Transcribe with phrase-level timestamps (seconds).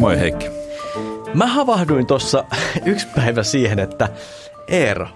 [0.00, 0.46] Moi Heikki.
[1.34, 2.44] Mä havahduin tuossa
[2.86, 4.08] yksi päivä siihen, että
[4.68, 5.08] Eero,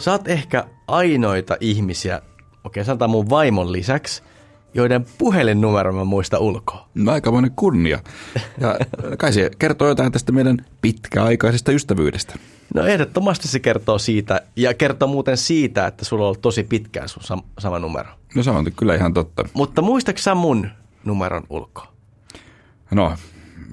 [0.00, 2.22] sä oot ehkä ainoita ihmisiä,
[2.64, 4.22] okei sanotaan mun vaimon lisäksi,
[4.74, 6.88] joiden puhelinnumero mä muista ulkoa.
[6.94, 7.98] No aikamoinen kunnia.
[8.60, 8.78] Ja
[9.18, 12.34] kai se kertoo jotain tästä meidän pitkäaikaisesta ystävyydestä.
[12.74, 17.08] No ehdottomasti se kertoo siitä, ja kertoo muuten siitä, että sulla on ollut tosi pitkään
[17.08, 18.08] sun sam- sama numero.
[18.34, 19.44] No se on kyllä ihan totta.
[19.54, 20.68] Mutta muistatko sä mun
[21.04, 21.86] numeron ulkoa?
[22.90, 23.12] No,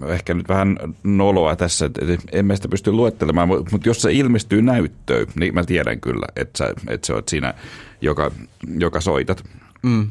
[0.08, 2.02] ehkä nyt vähän noloa tässä, että
[2.32, 6.58] en mä sitä pysty luettelemaan, mutta jos se ilmestyy näyttöön, niin mä tiedän kyllä, että
[6.58, 7.54] sä, että sä oot siinä,
[8.02, 8.32] joka,
[8.78, 9.44] joka soitat.
[9.84, 10.08] Mm.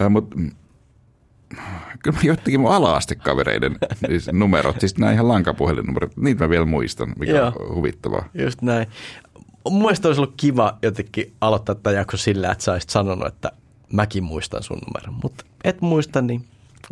[0.00, 0.36] Äh, mutta
[2.02, 3.76] kyllä mä joidenkin mun ala-astekavereiden
[4.08, 7.52] siis numerot, siis nämä ihan lankapuhelinnumerot, niitä mä vielä muistan, mikä Joo.
[7.58, 8.28] on huvittavaa.
[8.34, 8.86] Just näin.
[9.70, 13.52] Mun mielestä olisi ollut kiva jotenkin aloittaa tämä jakso sillä, että sä olisit sanonut, että
[13.92, 16.44] mäkin muistan sun numeron, mutta et muista, niin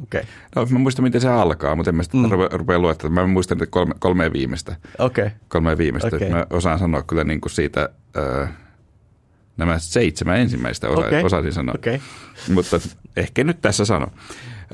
[0.02, 0.20] okei.
[0.20, 0.30] Okay.
[0.56, 2.30] No mä muistan, miten se alkaa, mutta en mä sitten mm.
[2.30, 3.28] rupea, rupea luettelemaan.
[3.28, 4.76] Mä muistan että kolme, kolme viimeistä.
[4.98, 5.26] Okei.
[5.26, 5.38] Okay.
[5.48, 6.16] Kolme viimeistä.
[6.16, 6.30] Okay.
[6.30, 7.88] Mä osaan sanoa kyllä niin kuin siitä...
[8.16, 8.50] Äh,
[9.56, 11.22] nämä seitsemän ensimmäistä osa, okay.
[11.22, 11.74] osasin sanoa.
[11.78, 11.98] Okay.
[12.52, 12.80] Mutta
[13.16, 14.06] ehkä nyt tässä sano.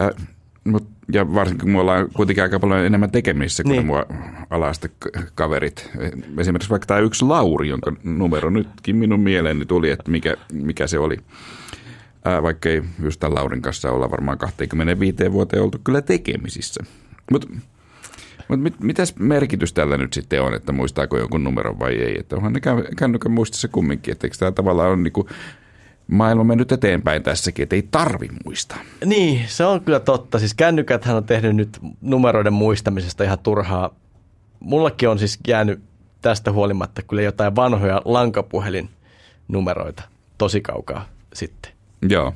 [0.00, 0.26] Äh,
[0.64, 3.86] mut, ja varsinkin kun me ollaan kuitenkin aika paljon enemmän tekemisissä kuin niin.
[3.86, 4.06] mua
[4.50, 4.88] alasta
[5.34, 5.90] kaverit.
[6.38, 10.98] Esimerkiksi vaikka tämä yksi Lauri, jonka numero nytkin minun mieleeni tuli, että mikä, mikä se
[10.98, 11.16] oli.
[12.26, 12.82] Äh, vaikka ei
[13.18, 16.84] tämän Laurin kanssa olla varmaan 25 vuoteen oltu kyllä tekemisissä.
[17.32, 17.48] Mutta
[18.48, 22.16] mutta mit, mitäs merkitys tällä nyt sitten on, että muistaako jonkun numeron vai ei?
[22.18, 22.60] Että onhan ne
[22.96, 25.28] kännykän muistissa kumminkin, että eikö tämä tavallaan on niin kuin
[26.06, 28.78] maailma mennyt eteenpäin tässäkin, että ei tarvi muistaa.
[29.04, 30.38] Niin, se on kyllä totta.
[30.38, 33.94] Siis kännykäthän on tehnyt nyt numeroiden muistamisesta ihan turhaa.
[34.60, 35.80] Mullakin on siis jäänyt
[36.20, 38.90] tästä huolimatta kyllä jotain vanhoja lankapuhelin
[39.48, 40.02] numeroita
[40.38, 41.71] tosi kaukaa sitten.
[42.08, 42.34] Joo.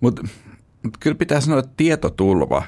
[0.00, 0.22] Mutta
[1.00, 2.62] kyllä pitää sanoa, että tietotulva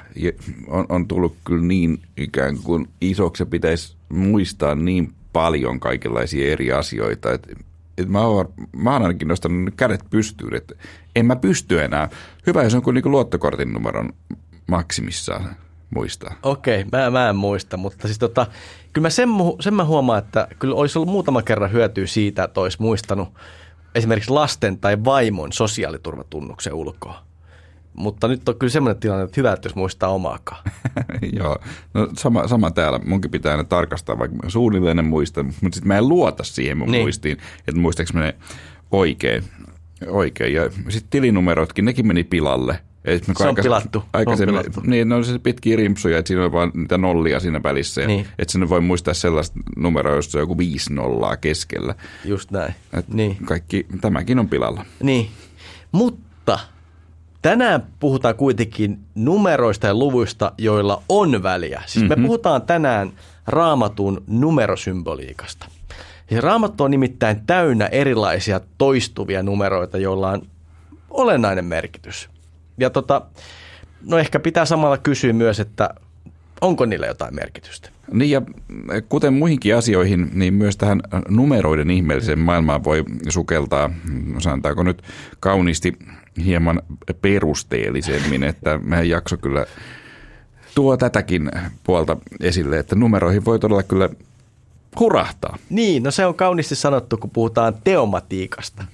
[0.67, 7.33] on, on tullut kyllä niin ikään kuin isoksi pitäisi muistaa niin paljon kaikenlaisia eri asioita,
[7.33, 7.55] että
[7.99, 10.75] että mä, oon, mä oon ainakin nostanut nyt kädet pystyyn, että
[11.17, 12.09] en mä pysty enää.
[12.47, 14.12] Hyvä, jos on kuin niinku luottokortin numeron
[14.67, 15.57] maksimissaan
[15.95, 16.34] muistaa.
[16.43, 18.47] Okei, mä, mä en muista, mutta siis tota,
[18.93, 19.28] kyllä mä sen,
[19.61, 23.28] sen mä huomaan, että kyllä olisi ollut muutama kerran hyötyä siitä, että olisi muistanut
[23.95, 27.31] esimerkiksi lasten tai vaimon sosiaaliturvatunnuksen ulkoa.
[27.95, 30.65] Mutta nyt on kyllä semmoinen tilanne, että hyvä, että jos muistaa omaakaan.
[31.39, 31.59] Joo,
[31.95, 33.01] no sama, sama täällä.
[33.05, 36.91] Munkin pitää aina tarkastaa, vaikka suunnilleen en muista, mutta sitten mä en luota siihen mun
[36.91, 37.05] niin.
[37.05, 38.34] muistiin, että muistaaks ne
[38.91, 39.45] oikein.
[40.07, 40.55] oikein.
[40.55, 42.81] Ja sitten tilinumerotkin, nekin meni pilalle.
[43.38, 44.03] Se on pilattu.
[44.12, 44.91] Aikaisemmin, on pilattu.
[44.91, 48.06] Niin, ne on se pitkiä rimpsuja, että siinä on vaan niitä nollia siinä välissä.
[48.06, 48.27] Niin.
[48.38, 51.94] Että sinne voi muistaa sellaista numeroa, jossa on joku viisi nollaa keskellä.
[52.25, 52.75] Just näin.
[52.93, 53.37] Et niin.
[53.44, 54.84] Kaikki, tämäkin on pilalla.
[55.03, 55.31] Niin,
[55.93, 56.59] mutta
[57.43, 61.83] Tänään puhutaan kuitenkin numeroista ja luvuista, joilla on väliä.
[61.87, 62.21] Siis mm-hmm.
[62.21, 63.12] me puhutaan tänään
[63.47, 65.66] raamatun numerosymboliikasta.
[66.31, 70.43] Ja raamattu on nimittäin täynnä erilaisia toistuvia numeroita, joilla on
[71.10, 72.30] olennainen merkitys.
[72.81, 73.23] Ja tota,
[74.07, 75.91] no ehkä pitää samalla kysyä myös, että
[76.61, 77.89] onko niillä jotain merkitystä?
[78.13, 78.43] Niin ja
[79.09, 83.91] kuten muihinkin asioihin, niin myös tähän numeroiden ihmeelliseen maailmaan voi sukeltaa,
[84.39, 85.03] sanotaanko nyt
[85.41, 85.99] kauniisti
[86.45, 86.83] hieman
[87.23, 89.67] perusteellisemmin, että meidän jakso kyllä
[90.75, 91.51] tuo tätäkin
[91.85, 94.09] puolta esille, että numeroihin voi todella kyllä
[95.01, 95.59] hurahtaa.
[95.71, 98.85] Niin, no se on kauniisti sanottu, kun puhutaan teomatiikasta,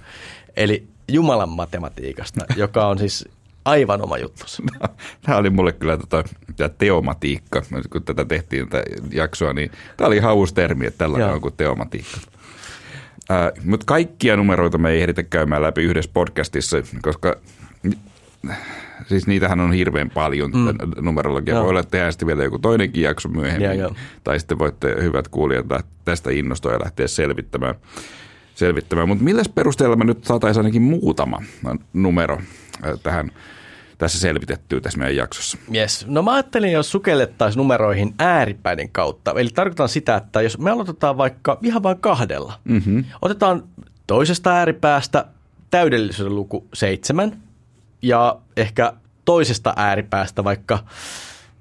[0.56, 3.28] eli Jumalan matematiikasta, joka on siis
[3.66, 4.44] aivan oma juttu.
[5.22, 6.24] Tämä oli mulle kyllä tota,
[6.56, 11.54] tämä teomatiikka, kun tätä tehtiin tätä jaksoa, niin tämä oli haustermi, että tällainen on kuin
[11.56, 12.16] teomatiikka.
[13.30, 17.36] Äh, Mutta kaikkia numeroita me ei ehditä käymään läpi yhdessä podcastissa, koska
[19.06, 21.04] siis niitähän on hirveän paljon mm.
[21.04, 21.54] numerologia.
[21.54, 23.78] Voi olla, että tehdään sitten vielä joku toinenkin jakso myöhemmin.
[23.78, 23.90] Ja,
[24.24, 25.66] tai sitten voitte, hyvät kuulijat,
[26.04, 27.74] tästä innostua ja lähteä selvittämään.
[28.54, 29.08] selvittämään.
[29.08, 31.42] Mutta millä perusteella me nyt saataisiin ainakin muutama
[31.92, 32.38] numero
[33.02, 33.30] tähän
[33.98, 35.58] tässä selvitettyä tässä meidän jaksossa.
[35.74, 36.06] Yes.
[36.08, 39.34] No mä ajattelin, jos sukellettaisiin numeroihin ääripäiden kautta.
[39.36, 42.58] Eli tarkoitan sitä, että jos me aloitetaan vaikka ihan vain kahdella.
[42.64, 43.04] Mm-hmm.
[43.22, 43.64] Otetaan
[44.06, 45.26] toisesta ääripäästä
[45.70, 47.42] täydellisyyden luku seitsemän
[48.02, 48.92] ja ehkä
[49.24, 50.78] toisesta ääripäästä vaikka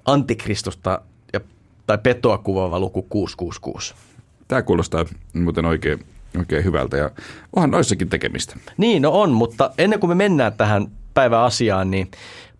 [0.04, 1.00] antikristusta
[1.32, 1.40] ja,
[1.86, 3.94] tai petoa kuvaava luku 666.
[4.48, 6.06] Tämä kuulostaa muuten oikein,
[6.38, 7.10] oikein hyvältä ja
[7.56, 8.56] onhan noissakin tekemistä.
[8.76, 10.86] Niin, no on, mutta ennen kuin me mennään tähän
[11.16, 12.10] päivän asiaan, niin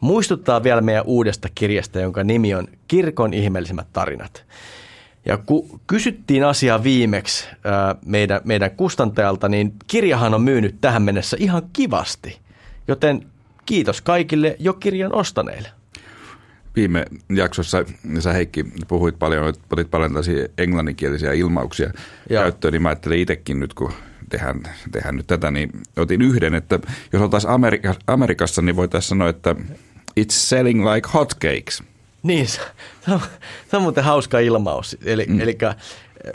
[0.00, 4.44] muistuttaa vielä meidän uudesta kirjasta, jonka nimi on Kirkon ihmeellisimmät tarinat.
[5.26, 11.36] Ja kun kysyttiin asiaa viimeksi ää, meidän, meidän kustantajalta, niin kirjahan on myynyt tähän mennessä
[11.40, 12.38] ihan kivasti.
[12.88, 13.26] Joten
[13.66, 15.68] kiitos kaikille jo kirjan ostaneille.
[16.76, 17.84] viime jaksossa
[18.18, 21.90] sä Heikki puhuit paljon, otit paljon tällaisia englanninkielisiä ilmauksia
[22.30, 22.42] Joo.
[22.42, 23.92] käyttöön, niin mä ajattelin itsekin nyt, kun
[24.28, 24.62] tehdään,
[24.92, 26.78] tehdään nyt tätä, niin otin yhden, että
[27.12, 29.54] jos oltaisiin Amerika, Amerikassa, niin voitaisiin sanoa, että
[30.20, 31.82] it's selling like hotcakes.
[32.22, 32.60] Niin, se,
[33.08, 33.20] on,
[33.70, 34.96] se on muuten hauska ilmaus.
[35.04, 35.40] Eli, mm.
[35.40, 35.58] eli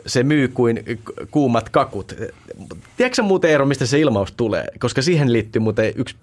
[0.06, 0.84] se myy kuin
[1.32, 2.16] kuumat kakut.
[2.98, 4.66] Tiedätkö muuten Eero, mistä se ilmaus tulee?
[4.80, 6.16] Koska siihen liittyy muuten yksi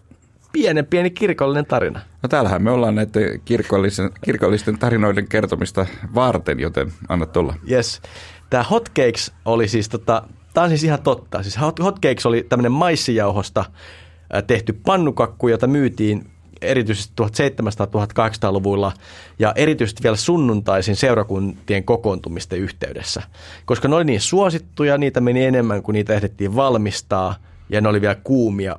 [0.52, 2.00] pienen pieni kirkollinen tarina.
[2.22, 7.54] No täällähän me ollaan näiden kirkollisten, kirkollisten tarinoiden kertomista varten, joten anna tulla.
[7.70, 8.02] Yes.
[8.50, 10.22] Tämä hotcakes oli siis, tota,
[10.58, 11.42] tämä on siis ihan totta.
[11.42, 16.30] Siis hot- hotcakes oli tämmöinen maissijauhosta äh, tehty pannukakku, jota myytiin
[16.62, 18.92] erityisesti 1700-1800-luvuilla
[19.38, 23.22] ja erityisesti vielä sunnuntaisin seurakuntien kokoontumisten yhteydessä.
[23.64, 27.34] Koska ne oli niin suosittuja, niitä meni enemmän kuin niitä ehdittiin valmistaa
[27.68, 28.76] ja ne oli vielä kuumia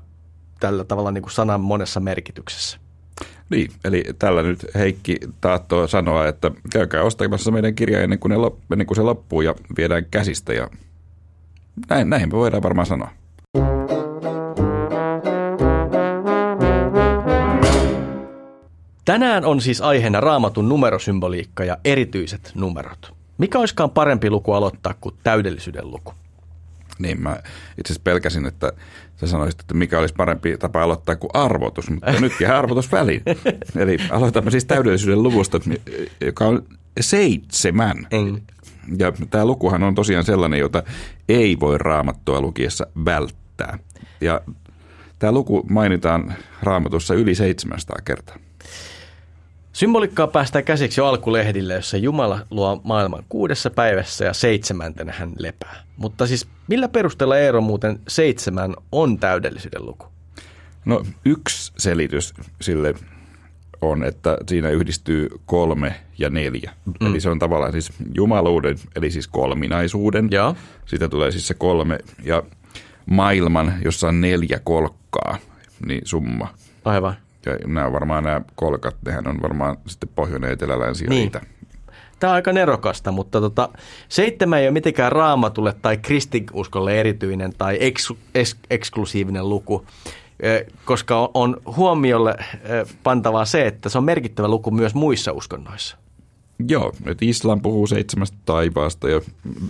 [0.59, 2.77] tällä tavalla niin kuin sanan monessa merkityksessä.
[3.49, 8.37] Niin, eli tällä nyt Heikki taattoo sanoa, että käykää ostamassa meidän kirja ennen kuin, ne
[8.37, 10.69] lop, ennen kuin se loppuu ja viedään käsistä ja
[11.89, 13.09] näin, näin me voidaan varmaan sanoa.
[19.05, 23.13] Tänään on siis aiheena raamatun numerosymboliikka ja erityiset numerot.
[23.37, 26.13] Mikä olisikaan parempi luku aloittaa kuin täydellisyyden luku?
[26.99, 27.31] Niin, mä
[27.77, 28.73] itse asiassa pelkäsin, että
[29.15, 33.21] sä sanoisit, että mikä olisi parempi tapa aloittaa kuin arvotus, mutta nyt jää arvotus väliin.
[33.81, 35.59] Eli aloitamme siis täydellisyyden luvusta,
[36.21, 36.63] joka on
[36.99, 38.07] seitsemän.
[38.11, 38.41] En.
[38.97, 40.83] Ja tämä lukuhan on tosiaan sellainen, jota
[41.29, 43.79] ei voi raamattua lukiessa välttää.
[44.21, 44.41] Ja
[45.19, 46.33] tämä luku mainitaan
[46.63, 48.35] raamatussa yli 700 kertaa.
[49.73, 55.83] Symbolikkaa päästään käsiksi jo alkulehdille, jossa Jumala luo maailman kuudessa päivässä ja seitsemäntenä hän lepää.
[55.97, 60.05] Mutta siis millä perusteella Eero muuten seitsemän on täydellisyyden luku?
[60.85, 62.93] No yksi selitys sille
[63.81, 66.71] on, että siinä yhdistyy kolme ja neljä.
[66.99, 67.07] Mm.
[67.07, 70.27] Eli se on tavallaan siis jumaluuden, eli siis kolminaisuuden.
[70.31, 70.55] Joo.
[70.85, 72.43] Siitä tulee siis se kolme ja
[73.05, 75.37] maailman, jossa on neljä kolkkaa,
[75.85, 76.53] niin summa.
[76.85, 77.13] Aivan.
[77.45, 81.27] Ja nämä on varmaan nämä kolkat, nehän on varmaan sitten pohjoinen, etelä, länsi ja Niin.
[81.27, 81.41] itä.
[82.19, 83.69] Tämä on aika nerokasta, mutta tota,
[84.09, 89.85] seitsemän ei ole mitenkään raamatulle tai kristinuskolle erityinen tai eks, eks, eksklusiivinen luku,
[90.85, 92.35] koska on- huomiolle
[93.03, 95.97] pantavaa se, että se on merkittävä luku myös muissa uskonnoissa.
[96.67, 99.21] Joo, että islam puhuu seitsemästä taivaasta ja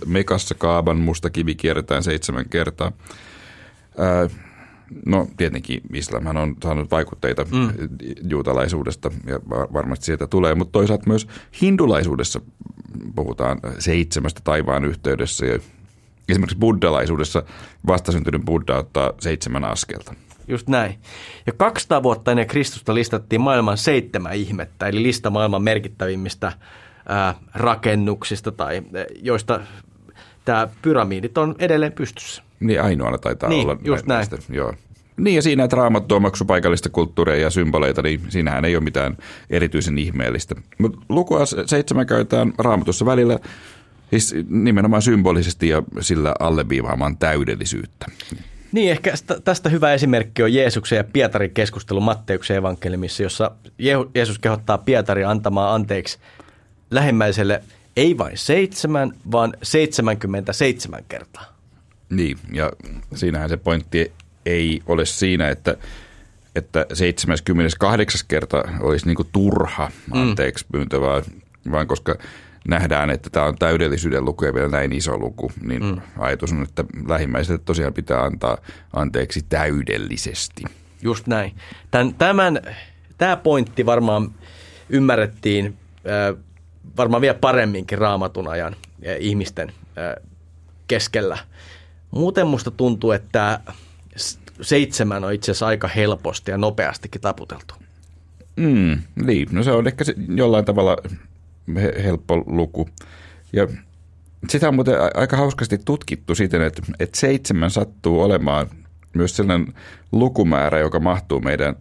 [0.06, 2.92] Mekassa Kaaban musta kivi kierretään seitsemän kertaa.
[3.98, 4.28] Ää,
[5.06, 7.70] no tietenkin islamhan on saanut vaikutteita mm.
[8.30, 11.26] juutalaisuudesta ja va- varmasti sieltä tulee, mutta toisaalta myös
[11.62, 12.40] hindulaisuudessa
[13.14, 15.58] puhutaan seitsemästä taivaan yhteydessä ja
[16.28, 17.42] esimerkiksi buddhalaisuudessa
[17.86, 20.14] vastasyntynyt buddha ottaa seitsemän askelta.
[20.50, 20.94] Just näin.
[21.46, 26.52] Ja 200 vuotta ennen Kristusta listattiin maailman seitsemän ihmettä, eli lista maailman merkittävimmistä
[27.08, 28.82] ää, rakennuksista, tai
[29.22, 29.60] joista
[30.44, 32.42] tämä pyramidit on edelleen pystyssä.
[32.60, 33.76] Niin ainoana taitaa Niin, olla.
[33.84, 34.16] just näin.
[34.18, 34.74] näistä, Joo.
[35.16, 38.84] Niin ja siinä, että raamattu on maksu paikallista kulttuuria ja symboleita, niin siinähän ei ole
[38.84, 39.16] mitään
[39.50, 40.54] erityisen ihmeellistä.
[40.78, 43.38] Mutta lukua se- seitsemän käytetään raamatussa välillä,
[44.10, 48.06] siis nimenomaan symbolisesti ja sillä alleviivaamaan täydellisyyttä.
[48.72, 54.10] Niin, ehkä stä- tästä hyvä esimerkki on Jeesuksen ja Pietarin keskustelu Matteuksen evankeliumissa, jossa Je-
[54.14, 56.18] Jeesus kehottaa Pietaria antamaan anteeksi
[56.90, 57.62] lähimmäiselle
[57.96, 61.56] ei vain seitsemän, vaan 77 kertaa.
[62.10, 62.72] Niin, ja
[63.14, 64.12] siinähän se pointti
[64.46, 65.76] ei ole siinä, että,
[66.54, 68.20] että 78.
[68.28, 71.22] kerta olisi niinku turha anteeksi pyyntö, vaan,
[71.70, 72.14] vaan koska
[72.70, 76.00] nähdään, että tämä on täydellisyyden luku ja vielä näin iso luku, niin mm.
[76.18, 78.58] ajatus on, että lähimmäiselle tosiaan pitää antaa
[78.92, 80.64] anteeksi täydellisesti.
[81.02, 81.54] Just näin.
[81.90, 82.60] Tän, tämän,
[83.18, 84.34] tämä pointti varmaan
[84.88, 86.42] ymmärrettiin äh,
[86.96, 90.28] varmaan vielä paremminkin raamatun ajan äh, ihmisten äh,
[90.88, 91.38] keskellä.
[92.10, 93.60] Muuten musta tuntuu, että
[94.60, 97.74] seitsemän on itse asiassa aika helposti ja nopeastikin taputeltu.
[98.56, 100.96] Mm, niin, no se on ehkä se jollain tavalla
[101.76, 102.88] helppo luku.
[103.52, 103.68] Ja
[104.48, 108.66] sitä on muuten aika hauskasti tutkittu siten, että, että seitsemän sattuu olemaan
[109.14, 109.74] myös sellainen
[110.12, 111.76] lukumäärä, joka mahtuu meidän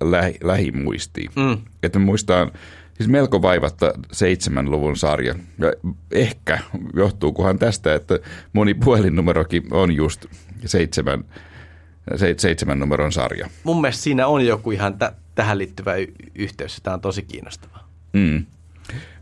[0.00, 1.30] lähi, lähimuistiin.
[1.36, 1.58] Mm.
[1.82, 2.50] Että me muistaan
[2.94, 5.34] siis melko vaivatta seitsemän luvun sarja.
[5.58, 5.72] Ja
[6.10, 6.58] ehkä
[6.94, 8.18] johtuukohan tästä, että
[8.52, 10.26] moni puhelinnumerokin on just
[10.64, 11.24] seitsemän,
[12.16, 13.48] se, seitsemän numeron sarja.
[13.64, 16.80] Mun mielestä siinä on joku ihan tä- tähän liittyvä y- yhteys.
[16.82, 17.88] Tämä on tosi kiinnostavaa.
[18.12, 18.46] Mm.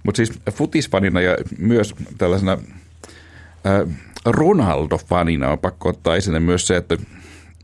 [0.02, 6.96] Mutta siis futisfanina ja myös tällaisena äh, Ronaldo-fanina on pakko ottaa esille myös se, että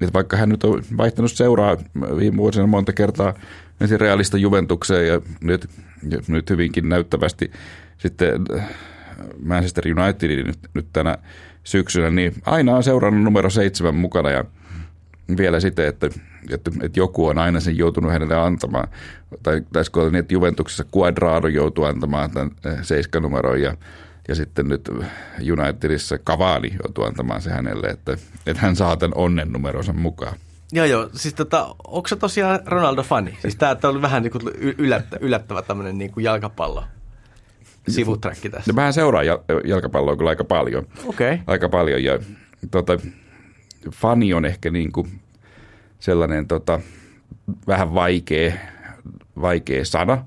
[0.01, 1.77] että vaikka hän nyt on vaihtanut seuraa
[2.19, 3.35] viime vuosina monta kertaa
[3.81, 5.71] ensin realista Juventukseen ja nyt,
[6.11, 7.51] ja nyt hyvinkin näyttävästi
[7.99, 8.45] sitten
[9.43, 11.19] Manchester Unitedin nyt, nyt tänä
[11.65, 14.45] syksynä, niin aina on seurannut numero seitsemän mukana ja
[15.37, 16.09] vielä sitten, että,
[16.51, 18.89] että, että joku on aina sen joutunut hänelle antamaan.
[19.43, 22.51] Tai taisiko olla niin, että Juventuksessa Quadrado joutuu antamaan tämän
[23.21, 23.77] numeron ja,
[24.29, 24.91] ja sitten nyt
[25.53, 30.37] Unitedissa Cavani joutuu antamaan se hänelle, että, että hän saa tämän onnen numeronsa mukaan.
[30.73, 31.11] Joo, joo.
[31.15, 33.39] Siis tota, onko se tosiaan Ronaldo-fani?
[33.43, 34.43] Siis tämä oli vähän niin kuin
[34.79, 36.85] yllättä, yllättävä tämmöinen niin kuin jalkapallo
[37.89, 38.73] sivuträkki tässä.
[38.73, 39.23] No, vähän seuraa
[39.65, 40.87] jalkapalloa kyllä aika paljon.
[41.07, 41.33] Okei.
[41.33, 41.45] Okay.
[41.47, 42.19] Aika paljon ja
[42.71, 42.99] tota,
[43.93, 45.21] fani on ehkä niin kuin
[46.01, 46.81] sellainen tota,
[47.67, 48.53] vähän vaikea,
[49.41, 50.25] vaikea sana,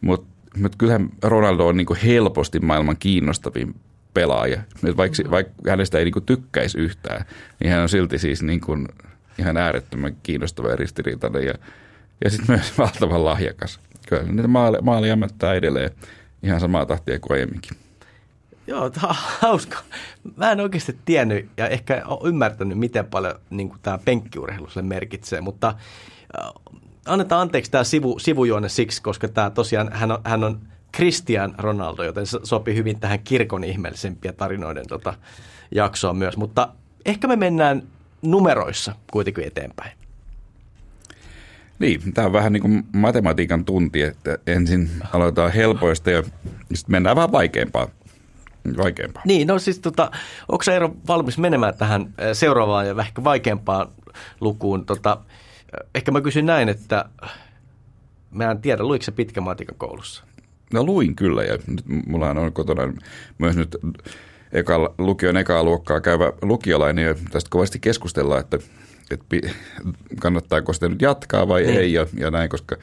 [0.00, 3.74] mutta mut kyllähän Ronaldo on niin kuin helposti maailman kiinnostavin
[4.14, 4.62] pelaaja.
[4.96, 7.24] Vaikka, vaikka hänestä ei niin kuin tykkäisi yhtään,
[7.60, 8.88] niin hän on silti siis niin kuin
[9.38, 11.54] ihan äärettömän kiinnostava ja ristiriitainen ja,
[12.24, 13.80] ja sitten myös valtavan lahjakas.
[14.08, 15.08] Kyllä niitä maali, maali
[15.56, 15.90] edelleen
[16.42, 17.83] ihan samaa tahtia kuin aiemminkin.
[18.66, 19.16] Joo, tämä on
[19.48, 19.78] hauska.
[20.36, 25.40] Mä en oikeasti tiennyt ja ehkä ole ymmärtänyt, miten paljon niin tämä penkkiurheilu sille merkitsee,
[25.40, 26.50] mutta äh,
[27.06, 30.60] annetaan anteeksi tämä sivu, sivujuone siksi, koska tämä tosiaan, hän on, hän on
[30.94, 35.14] Christian Ronaldo, joten se sopii hyvin tähän kirkon ihmeellisempiä tarinoiden tota,
[35.70, 36.68] jaksoa myös, mutta
[37.04, 37.82] ehkä me mennään
[38.22, 39.92] numeroissa kuitenkin eteenpäin.
[41.78, 46.22] Niin, tämä on vähän niin kuin matematiikan tunti, että ensin aloitetaan helpoista ja
[46.74, 47.88] sitten mennään vähän vaikeampaan.
[48.76, 49.24] Vaikeampaan.
[49.26, 50.10] Niin, no siis tota,
[50.48, 53.88] onko Eero valmis menemään tähän seuraavaan ja ehkä vaikeampaan
[54.40, 54.86] lukuun?
[54.86, 55.18] Tota,
[55.60, 57.04] eh, ehkä mä kysyn näin, että
[58.30, 60.24] mä en tiedä, luiko se pitkä matikan koulussa?
[60.72, 62.92] No luin kyllä ja nyt mulla on kotona
[63.38, 63.76] myös nyt
[64.52, 68.58] eka, lukion ekaa luokkaa käyvä lukiolainen ja tästä kovasti keskustellaan, että–
[69.10, 69.36] että
[70.20, 71.78] kannattaako sitä nyt jatkaa vai niin.
[71.78, 72.76] ei ja, ja näin, koska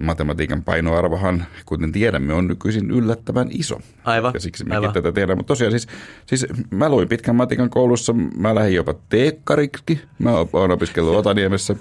[0.00, 3.80] matematiikan painoarvohan, kuten tiedämme, on nykyisin yllättävän iso.
[4.04, 4.30] Aivan.
[4.34, 4.92] Ja siksi mekin Aivan.
[4.92, 5.36] tätä tiedämme.
[5.36, 5.86] Mutta tosiaan siis,
[6.26, 11.76] siis mä luin pitkän matikan koulussa, mä lähdin jopa teekkariksi, mä oon opiskellut Otaniemessä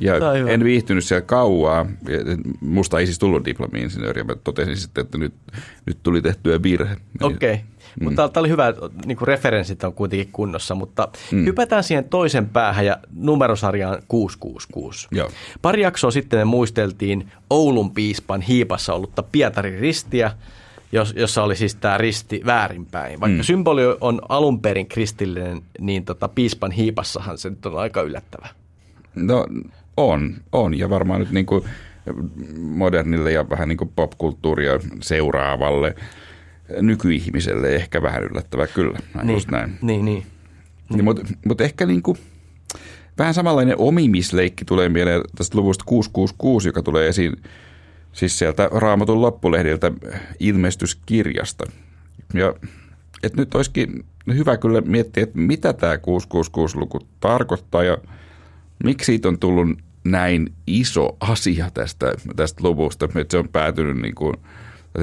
[0.00, 0.48] ja Aivan.
[0.48, 1.86] en viihtynyt siellä kauaa.
[2.60, 5.34] Musta ei siis tullut diplomi-insinööri ja mä totesin sitten, että nyt,
[5.86, 6.96] nyt tuli tehtyä virhe.
[7.20, 7.52] Okei.
[7.52, 7.64] Okay.
[8.00, 8.04] Mm.
[8.04, 8.74] Mutta tämä oli hyvä,
[9.06, 11.44] niin referenssit on kuitenkin kunnossa, mutta mm.
[11.44, 15.08] hypätään siihen toisen päähän ja numerosarjaan 666.
[15.10, 15.30] Joo.
[15.62, 20.32] Pari jaksoa sitten me muisteltiin Oulun piispan hiipassa ollutta Pietarin ristiä,
[21.16, 23.20] jossa oli siis tämä risti väärinpäin.
[23.20, 23.42] Vaikka mm.
[23.42, 28.48] symboli on alun perin kristillinen, niin tota piispan hiipassahan se nyt on aika yllättävä.
[29.14, 29.46] No
[29.96, 31.64] on, on ja varmaan nyt niin kuin
[32.58, 35.94] modernille ja vähän niin kuin popkulttuuria seuraavalle–
[36.80, 38.98] nykyihmiselle ehkä vähän yllättävää kyllä.
[39.14, 39.78] Näin, niin, just näin.
[39.82, 40.26] Niin, niin.
[40.90, 42.18] niin Mutta mut ehkä niin kuin,
[43.18, 47.36] vähän samanlainen omimisleikki tulee mieleen tästä luvusta 666, joka tulee esiin
[48.12, 49.92] siis sieltä Raamatun loppulehdiltä
[50.40, 51.64] ilmestyskirjasta.
[52.34, 52.54] Ja
[53.22, 57.98] et nyt olisikin hyvä kyllä miettiä, että mitä tämä 666-luku tarkoittaa ja
[58.84, 59.68] miksi siitä on tullut
[60.04, 64.34] näin iso asia tästä, tästä luvusta, että se on päätynyt niin kuin–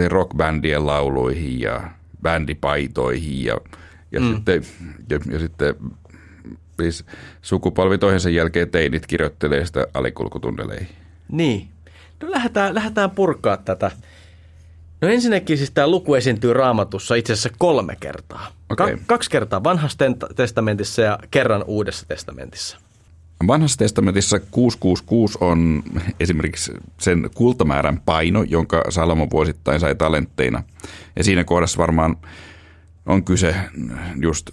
[0.07, 1.89] rockbändien lauluihin ja
[2.21, 3.57] bändipaitoihin ja,
[4.11, 4.35] ja, mm.
[4.35, 4.63] sitten,
[5.09, 5.75] ja, ja sitten
[6.81, 7.05] siis
[7.41, 10.87] sukupolvi toisensa jälkeen teinit kirjoittelee sitä alikulkutunneleihin.
[11.31, 11.67] Niin.
[12.23, 13.91] No lähdetään, lähdetään purkaa tätä.
[15.01, 18.47] No ensinnäkin siis tämä luku esiintyy raamatussa itse asiassa kolme kertaa.
[18.69, 18.97] Okay.
[18.97, 19.97] Ka- kaksi kertaa vanhassa
[20.35, 22.77] testamentissa ja kerran uudessa testamentissa.
[23.47, 25.83] Vanhassa testamentissa 666 on
[26.19, 30.63] esimerkiksi sen kultamäärän paino, jonka Salomo vuosittain sai talentteina.
[31.15, 32.15] Ja siinä kohdassa varmaan
[33.05, 33.55] on kyse
[34.21, 34.49] just,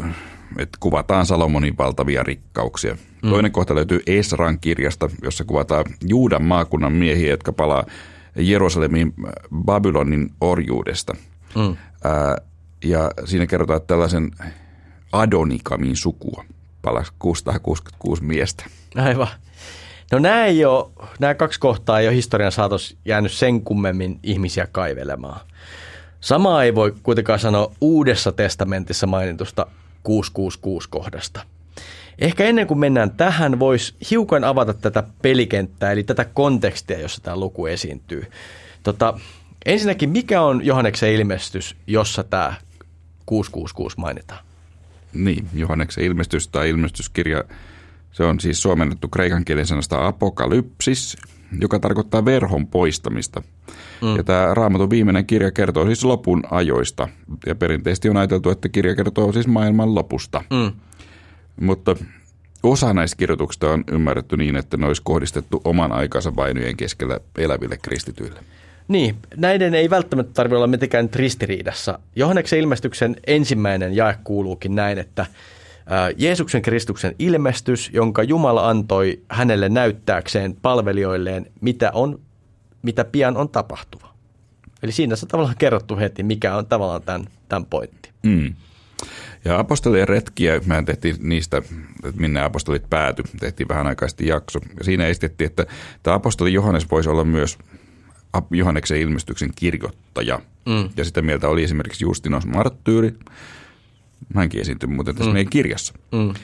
[0.58, 2.96] että kuvataan Salomonin valtavia rikkauksia.
[3.22, 3.30] Mm.
[3.30, 7.86] Toinen kohta löytyy Esran kirjasta, jossa kuvataan Juudan maakunnan miehiä, jotka palaa
[8.36, 9.14] Jerusalemin
[9.54, 11.16] Babylonin orjuudesta.
[11.54, 11.76] Mm.
[12.04, 12.36] Ää,
[12.84, 14.30] ja siinä kerrotaan tällaisen
[15.12, 16.44] Adonikamin sukua
[16.82, 18.64] palasi 666 miestä.
[18.94, 19.28] Aivan.
[20.12, 24.66] No nämä, ei ole, nämä kaksi kohtaa ei ole historian saatossa jäänyt sen kummemmin ihmisiä
[24.72, 25.40] kaivelemaan.
[26.20, 29.66] Samaa ei voi kuitenkaan sanoa uudessa testamentissa mainitusta
[30.02, 31.46] 666 kohdasta.
[32.18, 37.36] Ehkä ennen kuin mennään tähän, voisi hiukan avata tätä pelikenttää, eli tätä kontekstia, jossa tämä
[37.36, 38.24] luku esiintyy.
[38.82, 39.18] Tota,
[39.64, 42.54] ensinnäkin, mikä on Johanneksen ilmestys, jossa tämä
[43.26, 44.44] 666 mainitaan?
[45.14, 47.44] Niin, Johanneksen ilmestys tai ilmestyskirja,
[48.12, 51.16] se on siis suomennettu kreikan kielen sanasta apokalypsis,
[51.60, 53.42] joka tarkoittaa verhon poistamista.
[54.02, 54.16] Mm.
[54.16, 57.08] Ja tämä Raamatun viimeinen kirja kertoo siis lopun ajoista.
[57.46, 60.44] Ja perinteisesti on ajateltu, että kirja kertoo siis maailman lopusta.
[60.50, 60.72] Mm.
[61.60, 61.96] Mutta
[62.62, 67.78] osa näistä kirjoituksista on ymmärretty niin, että ne olisi kohdistettu oman aikansa vainojen keskellä eläville
[67.82, 68.40] kristityille.
[68.88, 71.98] Niin, näiden ei välttämättä tarvitse olla mitenkään ristiriidassa.
[72.16, 75.26] Johanneksen ilmestyksen ensimmäinen jae kuuluukin näin, että
[76.16, 82.20] Jeesuksen Kristuksen ilmestys, jonka Jumala antoi hänelle näyttääkseen palvelijoilleen, mitä, on,
[82.82, 84.12] mitä pian on tapahtuva.
[84.82, 88.10] Eli siinä se tavallaan kerrottu heti, mikä on tavallaan tämän, tämän pointti.
[88.22, 88.54] Mm.
[89.44, 91.56] Ja apostolien retkiä, mehän tehtiin niistä,
[92.04, 94.58] että minne apostolit pääty, tehtiin vähän aikaisesti jakso.
[94.78, 95.66] Ja siinä esitettiin, että
[96.02, 97.58] tämä apostoli Johannes voisi olla myös
[98.50, 100.40] Johanneksen ilmestyksen kirjoittaja.
[100.66, 100.90] Mm.
[100.96, 103.12] Ja sitä mieltä oli esimerkiksi Justinos Marttyyri.
[104.34, 105.34] Hänkin esiintyi muuten tässä mm.
[105.34, 105.94] meidän kirjassa.
[106.12, 106.34] Mm.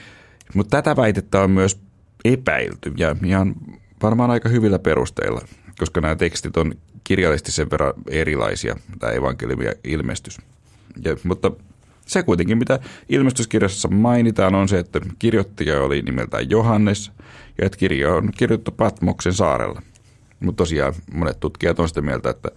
[0.53, 1.79] Mutta tätä väitettä on myös
[2.25, 3.55] epäilty ja ihan
[4.03, 5.41] varmaan aika hyvillä perusteilla,
[5.79, 10.37] koska nämä tekstit on kirjallisesti sen verran erilaisia, tämä evankeliumi ja ilmestys.
[11.03, 11.51] Ja, mutta
[12.05, 17.11] se kuitenkin, mitä ilmestyskirjassa mainitaan, on se, että kirjoittaja oli nimeltään Johannes
[17.57, 19.81] ja että kirja on kirjoitettu Patmoksen saarella.
[20.39, 22.49] Mutta tosiaan monet tutkijat on sitä mieltä, että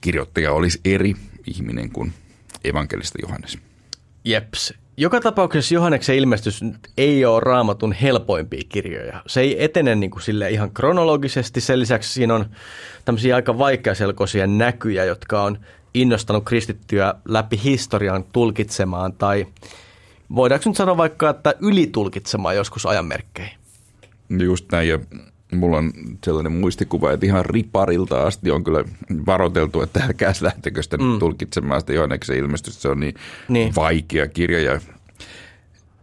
[0.00, 1.14] kirjoittaja olisi eri
[1.46, 2.12] ihminen kuin
[2.64, 3.58] evankelista Johannes.
[4.24, 4.74] Jeps.
[5.00, 6.60] Joka tapauksessa Johanneksen ilmestys
[6.96, 9.22] ei ole raamatun helpoimpia kirjoja.
[9.26, 11.60] Se ei etene niin kuin sille ihan kronologisesti.
[11.60, 12.46] Sen lisäksi siinä on
[13.04, 15.58] tämmöisiä aika vaikeaselkoisia näkyjä, jotka on
[15.94, 19.46] innostanut kristittyä läpi historian tulkitsemaan tai
[20.34, 23.50] voidaanko nyt sanoa vaikka, että ylitulkitsemaan joskus ajanmerkkejä?
[24.42, 24.98] Just näin ja
[25.54, 25.92] mulla on
[26.24, 28.84] sellainen muistikuva, että ihan riparilta asti on kyllä
[29.26, 31.18] varoiteltu, että älkää lähtekö sitä mm.
[31.18, 32.82] tulkitsemaan sitä Johanneksen ilmestystä.
[32.82, 33.14] Se on niin,
[33.48, 34.80] niin vaikea kirja ja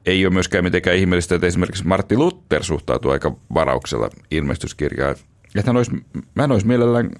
[0.05, 5.15] ei ole myöskään mitenkään ihmeellistä, että esimerkiksi Martti Luther suhtautuu aika varauksella ilmestyskirjaan.
[5.55, 5.91] Että hän olisi,
[6.35, 7.11] mä en olisi mielellään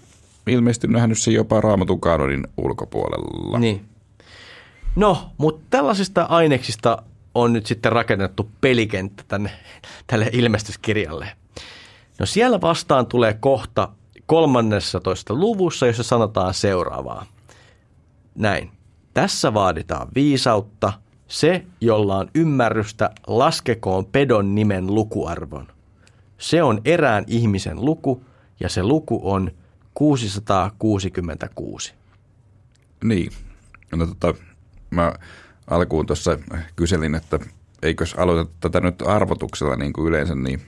[0.48, 3.60] ilmeisesti nähnyt se jopa raamatun kanonin ulkopuolella.
[3.60, 3.86] Niin.
[4.96, 7.04] No, mutta tällaisista aineksista
[7.36, 9.52] on nyt sitten rakennettu pelikenttä tänne,
[10.08, 11.28] tälle ilmestyskirjalle.
[12.20, 13.90] No siellä vastaan tulee kohta
[14.26, 17.26] 13 luvussa, jossa sanotaan seuraavaa.
[18.36, 18.72] Näin.
[19.14, 20.94] Tässä vaaditaan viisautta.
[21.28, 25.68] Se, jolla on ymmärrystä, laskekoon pedon nimen lukuarvon.
[26.38, 28.24] Se on erään ihmisen luku
[28.60, 29.52] ja se luku on
[29.94, 31.94] 666.
[33.04, 33.32] Niin.
[33.96, 34.34] No tota,
[34.90, 35.14] mä
[35.68, 36.40] alkuun tuossa
[36.76, 37.40] kyselin, että
[37.82, 40.62] eikös aloita tätä nyt arvotuksella niin kuin yleensä, niin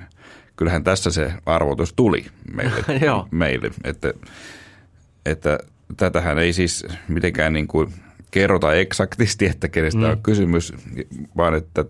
[0.58, 2.84] kyllähän tässä se arvotus tuli meille.
[3.32, 4.13] meille että,
[5.26, 5.60] että
[5.98, 7.93] tätähän ei siis mitenkään niin kuin
[8.32, 10.10] kerrota eksaktisti, että kenestä mm.
[10.10, 10.74] on kysymys,
[11.38, 11.86] vaan että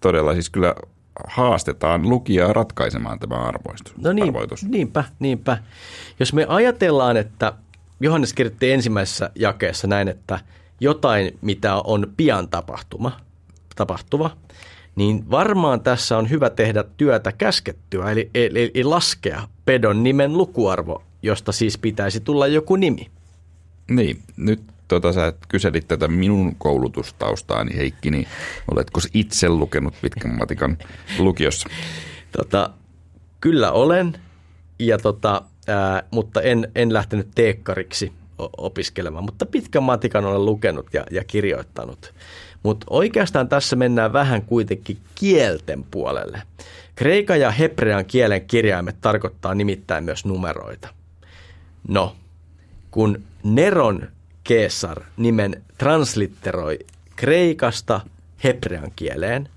[0.00, 0.74] todella siis kyllä
[1.28, 3.96] haastetaan lukijaa ratkaisemaan tämä arvoistus.
[3.96, 4.64] No niin, arvoitus.
[4.64, 5.58] niinpä, niinpä.
[6.20, 7.52] Jos me ajatellaan, että
[8.00, 10.40] Johannes kirjoitti ensimmäisessä jakeessa näin, että
[10.80, 13.20] jotain, mitä on pian tapahtuma,
[13.76, 14.30] tapahtuva,
[14.98, 21.02] niin varmaan tässä on hyvä tehdä työtä käskettyä, eli, eli, eli laskea pedon nimen lukuarvo,
[21.22, 23.10] josta siis pitäisi tulla joku nimi.
[23.90, 28.26] Niin, nyt tota, sä kyselit tätä minun koulutustaustaani Heikki, niin
[28.74, 30.78] oletko itse lukenut pitkän matikan
[31.18, 31.68] lukiossa?
[32.32, 32.70] Tota,
[33.40, 34.18] kyllä olen,
[34.78, 38.12] ja tota, ää, mutta en, en lähtenyt teekkariksi
[38.56, 42.14] opiskelemaan, mutta pitkän matikan olen lukenut ja, ja kirjoittanut.
[42.62, 46.42] Mutta oikeastaan tässä mennään vähän kuitenkin kielten puolelle.
[46.94, 50.88] Kreikan ja hebrean kielen kirjaimet tarkoittaa nimittäin myös numeroita.
[51.88, 52.16] No,
[52.90, 54.08] kun Neron
[54.44, 56.78] Keesar nimen translitteroi
[57.16, 58.00] kreikasta
[58.44, 59.48] hebrean kieleen,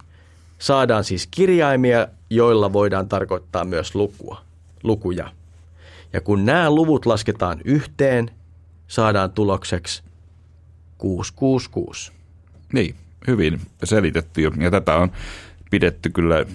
[0.59, 4.41] saadaan siis kirjaimia, joilla voidaan tarkoittaa myös lukua,
[4.83, 5.31] lukuja.
[6.13, 8.31] Ja kun nämä luvut lasketaan yhteen,
[8.87, 10.03] saadaan tulokseksi
[10.97, 12.11] 666.
[12.73, 12.95] Niin,
[13.27, 15.11] hyvin selitetty ja tätä on
[15.71, 16.45] pidetty kyllä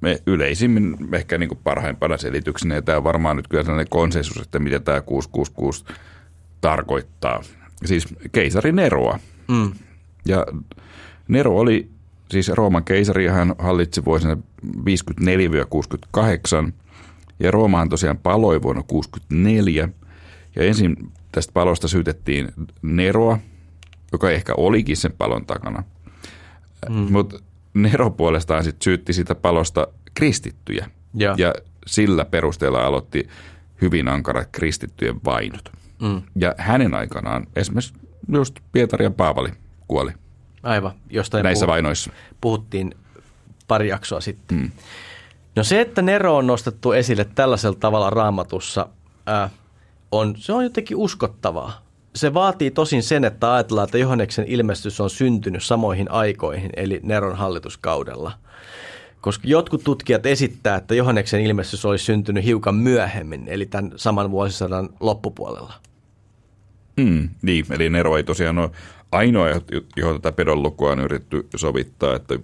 [0.00, 4.42] me yleisimmin ehkä niin kuin parhaimpana selityksenä ja tämä on varmaan nyt kyllä sellainen konsensus,
[4.42, 5.84] että mitä tämä 666
[6.60, 7.42] tarkoittaa.
[7.84, 9.18] Siis keisari Neroa.
[9.48, 9.72] Mm.
[10.26, 10.46] Ja
[11.28, 11.90] Nero oli
[12.30, 14.68] siis Rooman keisari hän hallitsi vuosina 54-68
[17.40, 19.88] ja Roomahan tosiaan paloi vuonna 64
[20.56, 20.96] ja ensin
[21.32, 22.48] tästä palosta syytettiin
[22.82, 23.38] Neroa,
[24.14, 25.82] joka ehkä olikin sen palon takana.
[26.88, 27.12] Mm.
[27.12, 27.38] Mutta
[27.74, 31.34] Nero puolestaan sit syytti sitä palosta kristittyjä ja.
[31.38, 31.54] ja
[31.86, 33.28] sillä perusteella aloitti
[33.82, 35.72] hyvin ankarat kristittyjen vainot.
[36.02, 36.22] Mm.
[36.36, 37.94] Ja hänen aikanaan esimerkiksi
[38.32, 39.50] just Pietari ja Paavali
[39.88, 40.12] kuoli.
[40.62, 42.10] Aivan, jostain näissä puhut, vainoissa.
[42.40, 42.94] puhuttiin
[43.68, 44.58] pari jaksoa sitten.
[44.58, 44.70] Mm.
[45.56, 48.88] No se, että Nero on nostettu esille tällaisella tavalla raamatussa,
[49.28, 49.50] äh,
[50.12, 51.83] on, se on jotenkin uskottavaa.
[52.14, 57.36] Se vaatii tosin sen, että ajatellaan, että Johanneksen ilmestys on syntynyt samoihin aikoihin, eli Neron
[57.36, 58.32] hallituskaudella.
[59.20, 64.88] koska jotkut tutkijat esittää, että Johanneksen ilmestys olisi syntynyt hiukan myöhemmin, eli tämän saman vuosisadan
[65.00, 65.74] loppupuolella.
[66.96, 68.70] Mm, niin, eli Nero ei tosiaan ole
[69.12, 69.48] ainoa,
[69.96, 72.38] johon tätä pedon lukua on yritetty sovittaa, että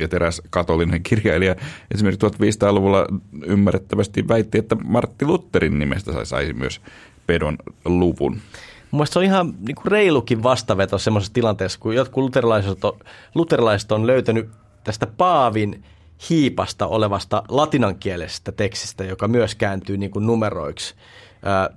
[0.00, 1.56] että eräs katolinen kirjailija
[1.94, 3.06] esimerkiksi 1500-luvulla
[3.46, 6.80] ymmärrettävästi väitti, että Martti Lutherin nimestä saisi myös
[7.26, 8.40] pedon luvun.
[8.92, 12.98] Mielestäni se on ihan niin kuin reilukin vastaveto semmoisessa tilanteessa, kun jotkut luterilaiset on,
[13.34, 14.50] luterilaiset on löytänyt
[14.84, 15.84] tästä Paavin
[16.30, 20.94] hiipasta olevasta latinankielisestä tekstistä, joka myös kääntyy niin kuin numeroiksi.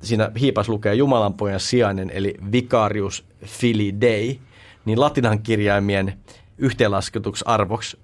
[0.01, 4.39] Siinä hiipas lukee Jumalanpojan sijainen, eli Vicarius Fili Dei,
[4.85, 6.19] niin latinan kirjaimien
[6.57, 7.97] yhteenlasketuksi arvoksi,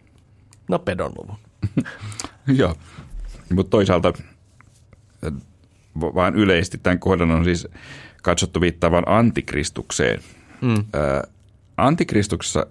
[0.68, 1.38] no pedonluvun.
[2.58, 2.76] Joo,
[3.54, 4.14] mutta toisaalta
[6.02, 7.68] vain yleisesti tämän kohdan on siis
[8.24, 10.20] katsottu viittaavan antikristukseen.
[10.62, 10.84] Mm.
[11.78, 12.68] Antikristuksessa,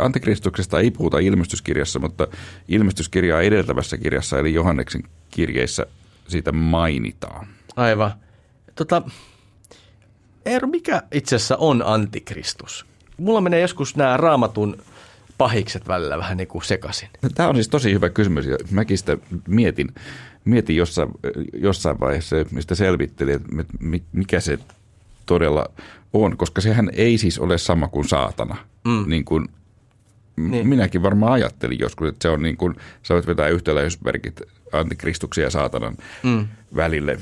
[0.00, 2.26] antikristuksesta ei puhuta ilmestyskirjassa, mutta
[2.68, 5.86] ilmestyskirjaa edeltävässä kirjassa, eli Johanneksen kirjeissä,
[6.28, 7.46] siitä mainitaan.
[7.76, 8.12] Aivan.
[8.74, 9.02] Tota,
[10.44, 12.86] Eero, mikä itse asiassa on antikristus?
[13.16, 14.82] Mulla menee joskus nämä raamatun
[15.38, 17.08] pahikset välillä vähän niin kuin sekaisin.
[17.34, 19.94] Tämä on siis tosi hyvä kysymys ja mäkin sitä mietin,
[20.44, 21.08] mietin jossain,
[21.52, 23.48] jossain vaiheessa, mistä selvittelin, että
[24.12, 24.58] mikä se
[25.26, 25.66] todella
[26.12, 28.56] on, koska sehän ei siis ole sama kuin saatana.
[28.84, 29.04] Mm.
[29.06, 29.48] Niin kuin
[30.36, 30.68] niin.
[30.68, 35.50] minäkin varmaan ajattelin joskus, että se on niin kuin, sä voit vetää yhtäläisyysmerkit antikristuksen ja
[35.50, 36.46] saatanan mm.
[36.76, 37.18] välille.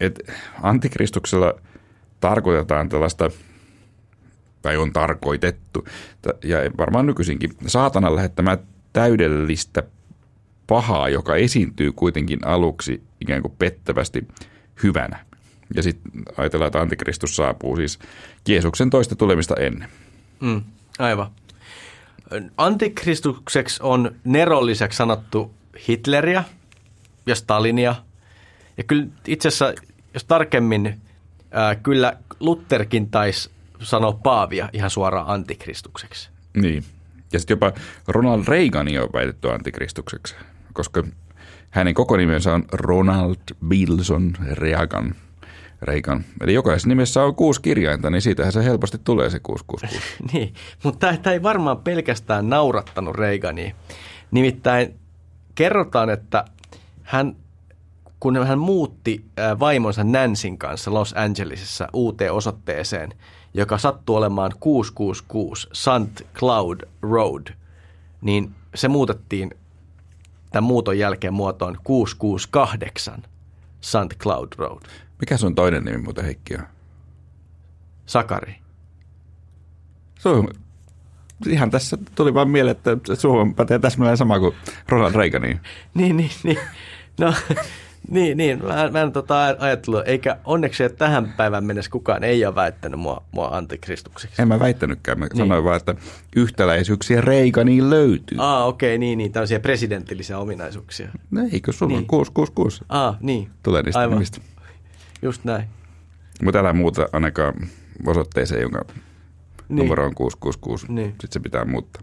[0.00, 0.20] Et
[0.62, 1.54] antikristuksella
[2.20, 3.30] tarkoitetaan tällaista,
[4.62, 5.86] tai on tarkoitettu,
[6.44, 8.58] ja varmaan nykyisinkin, saatanan lähettämää
[8.92, 9.82] täydellistä
[10.66, 14.28] pahaa, joka esiintyy kuitenkin aluksi ikään kuin pettävästi
[14.82, 15.18] hyvänä.
[15.74, 17.98] Ja sitten ajatellaan, että antikristus saapuu siis
[18.48, 19.88] Jeesuksen toista tulemista ennen.
[20.40, 20.62] Mm,
[20.98, 21.30] aivan.
[22.56, 25.54] Antikristukseksi on nerolliseksi sanottu
[25.88, 26.44] Hitleriä
[27.26, 27.94] ja Stalinia.
[28.76, 29.74] Ja kyllä itse asiassa,
[30.14, 31.00] jos tarkemmin,
[31.50, 36.30] ää, kyllä Lutherkin taisi sanoa Paavia ihan suoraan antikristukseksi.
[36.54, 36.84] Niin.
[37.32, 37.72] Ja sitten jopa
[38.08, 40.34] Ronald Reagania on väitetty antikristukseksi,
[40.72, 41.02] koska
[41.70, 43.36] hänen koko nimensä on Ronald
[43.68, 45.14] Bilson Reagan–
[45.82, 46.24] Reikan.
[46.40, 50.14] Eli jokaisessa nimessä on kuusi kirjainta, niin siitähän se helposti tulee se 666.
[50.32, 53.74] niin, mutta tämä ei varmaan pelkästään naurattanut Reigania.
[54.30, 54.94] Nimittäin
[55.54, 56.44] kerrotaan, että
[57.02, 57.36] hän,
[58.20, 59.24] kun hän muutti
[59.60, 63.12] vaimonsa Nansin kanssa Los Angelesissa uuteen osoitteeseen,
[63.54, 66.22] joka sattuu olemaan 666 St.
[66.34, 67.46] Cloud Road,
[68.20, 69.50] niin se muutettiin
[70.52, 73.22] tämän muuton jälkeen muotoon 668
[73.80, 74.18] St.
[74.18, 74.82] Cloud Road.
[75.20, 76.62] Mikä sun toinen nimi muuten Heikki on?
[78.06, 78.54] Sakari.
[80.18, 80.48] Se on,
[81.48, 84.54] ihan tässä tuli vaan mieleen, että Suomen pätee täsmälleen sama kuin
[84.88, 85.60] Ronald Reaganiin.
[85.94, 86.58] niin, niin, niin.
[87.18, 87.34] No,
[88.10, 88.64] niin, niin.
[88.64, 93.00] Mä, mä en tota ajatellut, eikä onneksi että tähän päivään mennessä kukaan ei ole väittänyt
[93.00, 94.42] mua, mua antikristukseksi.
[94.42, 95.36] En mä väittänytkään, mä niin.
[95.36, 95.94] sanoin vaan, että
[96.36, 98.38] yhtäläisyyksiä Reaganiin löytyy.
[98.40, 101.08] Aa, okei, okay, niin, niin, tämmöisiä presidentillisiä ominaisuuksia.
[101.30, 101.98] No, eikö sulla niin.
[101.98, 102.84] on 666?
[102.88, 103.50] Aa, niin.
[103.62, 104.14] Tulee niistä Aivan.
[104.14, 104.40] nimistä.
[105.22, 105.64] Just näin.
[106.42, 107.54] Mutta älä muuta ainakaan
[108.06, 108.84] osoitteeseen, jonka
[109.68, 109.76] niin.
[109.76, 110.92] numero on 666.
[110.92, 111.10] Niin.
[111.10, 112.02] Sitten se pitää muuttaa.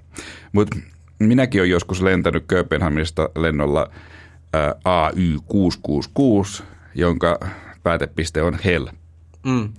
[0.52, 0.78] Mutta
[1.20, 3.92] minäkin olen joskus lentänyt Kööpenhaminasta lennolla
[4.58, 6.64] AY666,
[6.96, 7.40] jonka
[7.84, 8.88] päätepiste on Hell.
[9.44, 9.74] Mm.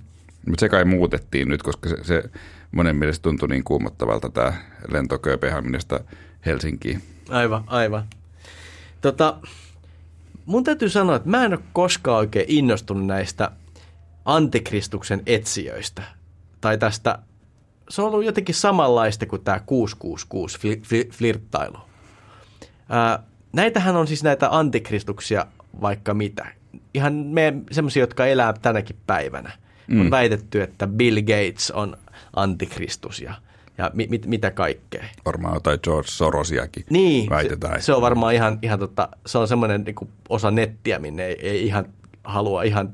[0.47, 2.23] Mutta se kai muutettiin nyt, koska se, se
[2.71, 4.53] monen mielestä tuntui niin kuumottavalta tämä
[4.91, 5.99] lento Kööpenhaminasta
[6.45, 7.01] Helsinkiin.
[7.29, 8.03] Aivan, aivan.
[9.01, 9.37] Tota,
[10.45, 13.51] mun täytyy sanoa, että mä en ole koskaan oikein innostunut näistä
[14.25, 16.03] antikristuksen etsijöistä.
[16.61, 17.19] Tai tästä,
[17.89, 20.59] se on ollut jotenkin samanlaista kuin tämä 666
[21.11, 21.77] flirttailu.
[22.89, 25.45] Ää, näitähän on siis näitä antikristuksia
[25.81, 26.47] vaikka mitä.
[26.93, 29.51] Ihan me semmoisia, jotka elää tänäkin päivänä.
[29.87, 30.01] Mm.
[30.01, 31.97] On väitetty, että Bill Gates on
[32.35, 33.33] antikristus ja–
[33.77, 35.03] ja mi, mit, mitä kaikkea.
[35.25, 37.81] Varmaan jotain George Sorosiakin niin, väitetään.
[37.81, 39.95] Se, se on varmaan ihan, ihan tota, se on semmoinen niin
[40.29, 41.85] osa nettiä, minne ei, ei ihan
[42.23, 42.93] halua ihan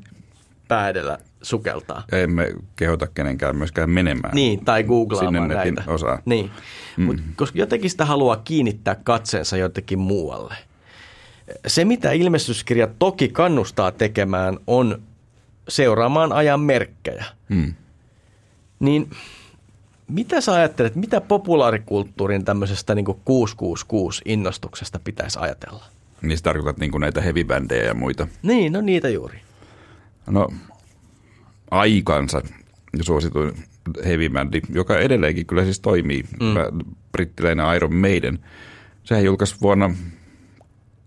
[0.68, 1.18] päädellä
[1.48, 2.04] sukeltaa.
[2.12, 4.36] Ja emme kehota kenenkään myöskään menemään.
[4.36, 5.84] Niin, tai googlaamaan sinne näitä.
[5.88, 6.22] Osaa.
[6.26, 6.52] Niin,
[6.98, 7.04] mm.
[7.04, 10.56] Mut, koska jotenkin sitä haluaa kiinnittää katseensa jotenkin muualle.
[11.68, 15.02] Se, mitä ilmestyskirja toki kannustaa tekemään, on
[15.68, 17.26] seuraamaan ajan merkkejä.
[17.50, 17.74] Mm.
[18.80, 19.10] Niin
[20.08, 25.86] mitä sä ajattelet, mitä populaarikulttuurin tämmöisestä niin 666 innostuksesta pitäisi ajatella?
[26.22, 27.46] Niin tarkoitat niin näitä heavy
[27.88, 28.28] ja muita?
[28.44, 29.40] Niin, no niitä juuri.
[30.30, 30.48] No
[31.72, 32.42] aikansa
[33.02, 33.54] suosituin
[34.06, 36.86] heavy bandi, joka edelleenkin kyllä siis toimii, mm.
[37.12, 38.40] brittiläinen Iron Maiden.
[39.04, 39.96] Sehän julkaisi vuonna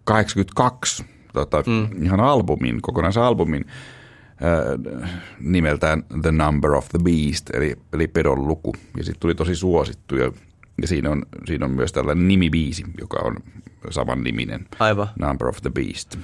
[0.04, 2.04] 82 tota, mm.
[2.04, 8.74] ihan albumin, kokonaisalbumin äh, nimeltään The Number of the Beast, eli, eli pedon luku.
[8.96, 10.32] Ja sitten tuli tosi suosittu ja,
[10.82, 13.36] ja siinä, on, siinä on myös tällainen nimibiisi, joka on
[13.90, 14.66] saman niminen.
[14.78, 15.08] Aivan.
[15.18, 16.16] Number of the Beast.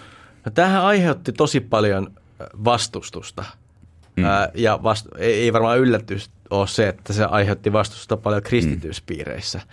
[0.44, 2.11] No, tämähän aiheutti tosi paljon
[2.64, 3.44] vastustusta.
[4.16, 4.24] Mm.
[4.24, 9.59] Ää, ja vast, ei, ei varmaan yllätys ole se, että se aiheutti vastustusta paljon kristityispiireissä.
[9.59, 9.64] Mm.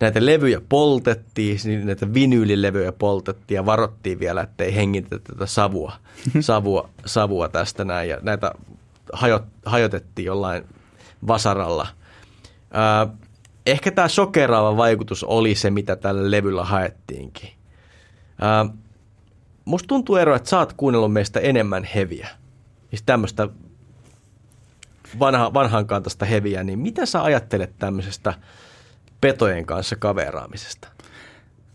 [0.00, 5.92] Näitä levyjä poltettiin, niin näitä vinyylilevyjä poltettiin ja varottiin vielä, että ei hengitetä tätä savua,
[6.40, 8.08] savua, savua tästä näin.
[8.08, 8.52] Ja näitä
[9.12, 10.64] hajot, hajotettiin jollain
[11.26, 11.86] vasaralla.
[12.70, 13.08] Ää,
[13.66, 17.50] ehkä tämä shokeraava vaikutus oli se, mitä tällä levyllä haettiinkin.
[18.40, 18.66] Ää,
[19.64, 22.28] musta tuntuu ero, että sä oot kuunnellut meistä enemmän heviä.
[22.90, 23.48] Siis tämmöistä
[25.18, 28.34] vanha, vanhan kantaista heviä, niin mitä sä ajattelet tämmöisestä
[29.20, 30.88] petojen kanssa kaveraamisesta?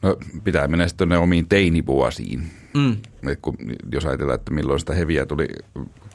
[0.01, 2.51] No pitää mennä sitten tuonne omiin teinivuosiin.
[2.73, 2.97] Mm.
[3.31, 3.57] Et kun,
[3.91, 5.47] jos ajatellaan, että milloin sitä heviä tuli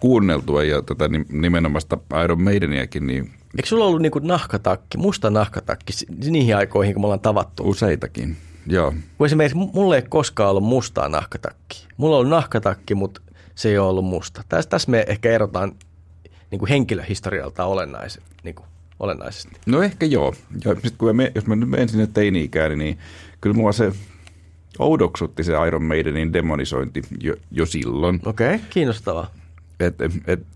[0.00, 3.32] kuunneltua ja tätä nimenomaan sitä Iron Maideniäkin, niin...
[3.56, 5.92] Eikö sulla ollut niinku nahkatakki, musta nahkatakki
[6.30, 7.68] niihin aikoihin, kun me ollaan tavattu?
[7.68, 8.94] Useitakin, joo.
[9.18, 11.86] Kun esimerkiksi mulla ei koskaan ollut mustaa nahkatakki.
[11.96, 13.20] Mulla on ollut nahkatakki, mutta
[13.54, 14.44] se ei ole ollut musta.
[14.48, 15.72] Tässä, tässä me ehkä erotaan
[16.52, 18.66] niin kuin henkilöhistorialta olennaisesti, niin kuin
[19.00, 19.50] olennaisesti.
[19.66, 20.34] No ehkä joo.
[20.64, 22.98] Ja sit kun me, jos mä nyt menen sinne teini-ikään, niin
[23.40, 23.92] kyllä mua se
[24.78, 28.20] oudoksutti se Iron Maidenin demonisointi jo, jo silloin.
[28.24, 29.30] Okei, okay, kiinnostavaa.
[29.80, 29.94] Et,
[30.26, 30.46] et,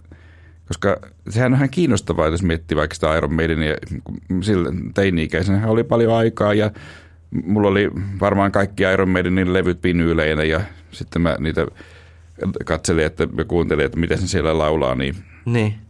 [0.68, 0.96] koska
[1.28, 3.76] sehän on ihan kiinnostavaa, jos miettii vaikka sitä Iron Maidenia,
[4.40, 6.70] sillä teini-ikäisenä oli paljon aikaa ja
[7.44, 11.66] mulla oli varmaan kaikki Iron Maidenin levyt vinyyleinä ja sitten mä niitä
[12.64, 15.85] katselin että, ja kuuntelin, että miten se siellä laulaa, niin, niin.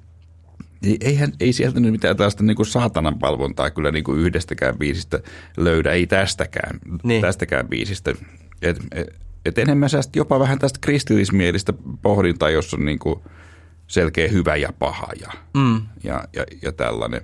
[1.01, 5.21] Eihän, ei sieltä nyt mitään tällaista niin kuin saatanan palvontaa kyllä niin kuin yhdestäkään biisistä
[5.57, 7.23] löydä, ei tästäkään, niin.
[7.23, 8.15] tästäkään biisistä.
[8.63, 13.21] Et, et, et enemmän sä jopa vähän tästä kristillismielistä pohdintaa, jos on niin kuin
[13.87, 15.83] selkeä hyvä ja paha ja, mm.
[16.05, 17.21] ja, ja, ja tällainen.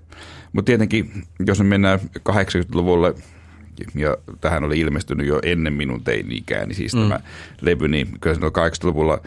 [0.52, 3.14] Mutta tietenkin, jos me mennään 80-luvulle,
[3.94, 7.00] ja tähän oli ilmestynyt jo ennen minun teini-ikääni, siis mm.
[7.00, 7.20] tämä
[7.60, 9.20] levy, niin kyllä 80-luvulla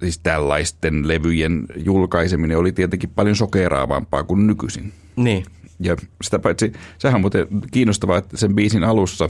[0.00, 4.92] siis tällaisten levyjen julkaiseminen oli tietenkin paljon sokeraavampaa kuin nykyisin.
[5.16, 5.44] Niin.
[5.80, 9.28] Ja sitä paitsi, sehän on muuten kiinnostavaa, että sen biisin alussa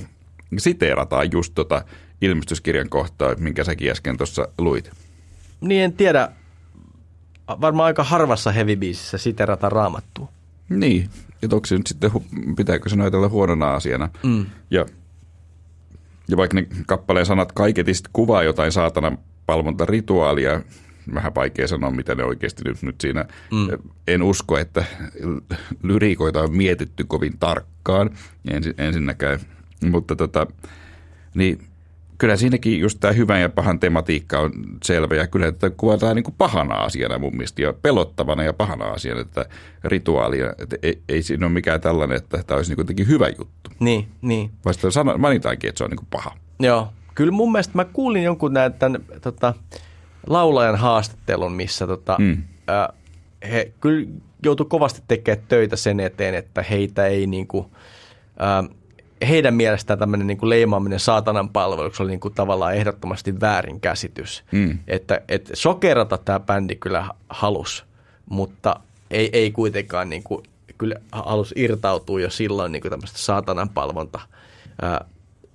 [0.58, 1.84] siteerataan just tota
[2.20, 4.90] ilmestyskirjan kohtaa, minkä säkin äsken tuossa luit.
[5.60, 6.28] Niin en tiedä,
[7.60, 9.18] varmaan aika harvassa heavy-biisissä
[9.68, 10.28] raamattua.
[10.68, 11.08] Niin,
[11.42, 12.10] ja toksi nyt sitten,
[12.56, 14.08] pitääkö se ajatella huonona asiana.
[14.22, 14.46] Mm.
[14.70, 14.86] Ja,
[16.28, 19.18] ja vaikka ne kappaleen sanat kaiketista kuvaa jotain saatana
[19.50, 20.60] palvontarituaalia.
[21.14, 23.24] Vähän vaikea sanoa, mitä ne oikeasti nyt, nyt siinä.
[23.50, 23.68] Mm.
[24.08, 24.84] En usko, että
[25.82, 28.10] lyriikoita on mietitty kovin tarkkaan
[28.50, 29.40] ensin, ensinnäkään.
[29.90, 30.46] Mutta tota,
[31.34, 31.58] niin
[32.18, 34.52] kyllä siinäkin just tämä hyvän ja pahan tematiikka on
[34.84, 38.84] selvä ja kyllä tätä kuvataan niin kuin pahana asiana mun mielestä ja pelottavana ja pahana
[38.84, 39.46] asiana että
[39.84, 40.54] rituaalia.
[40.58, 43.70] Että ei, ei siinä ole mikään tällainen, että tämä olisi niin jotenkin hyvä juttu.
[43.80, 44.50] Niin, niin.
[44.64, 46.36] Vasta sano, mainitaankin, että se on niin kuin paha.
[46.60, 49.54] Joo, Kyllä mun mielestä mä kuulin jonkun näin, tämän tota,
[50.26, 52.42] laulajan haastattelun, missä tota, mm.
[52.70, 52.88] äh,
[53.50, 54.08] he kyllä
[54.44, 57.70] joutu kovasti tekemään töitä sen eteen, että heitä ei niinku,
[58.42, 58.76] äh,
[59.28, 64.44] heidän mielestään tämmöinen niinku leimaaminen saatanan palveluksi oli niinku tavallaan ehdottomasti väärinkäsitys.
[64.52, 64.78] Mm.
[64.88, 67.84] Että et sokerata tämä bändi kyllä halus,
[68.28, 68.80] mutta
[69.10, 70.42] ei, ei kuitenkaan niinku,
[70.78, 74.20] kyllä halus irtautua jo silloin niinku tämmöistä saatanan palvonta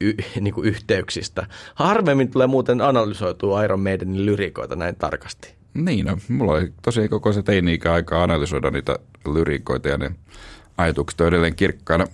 [0.01, 1.47] y, niin kuin yhteyksistä.
[1.75, 5.55] Harvemmin tulee muuten analysoitua Iron Maidenin lyrikoita näin tarkasti.
[5.73, 8.99] Niin, no, mulla oli tosiaan koko se teini-ikä aika analysoida niitä
[9.33, 10.11] lyrikoita ja ne
[10.77, 12.07] ajatukset on edelleen kirkkaana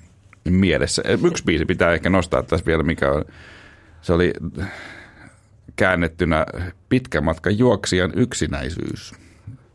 [0.44, 1.04] mielessä.
[1.24, 3.26] Yksi biisi pitää ehkä nostaa tässä vielä, mikä on,
[4.02, 4.34] se oli
[5.76, 6.46] käännettynä
[6.90, 9.14] pitkän matkan juoksijan yksinäisyys.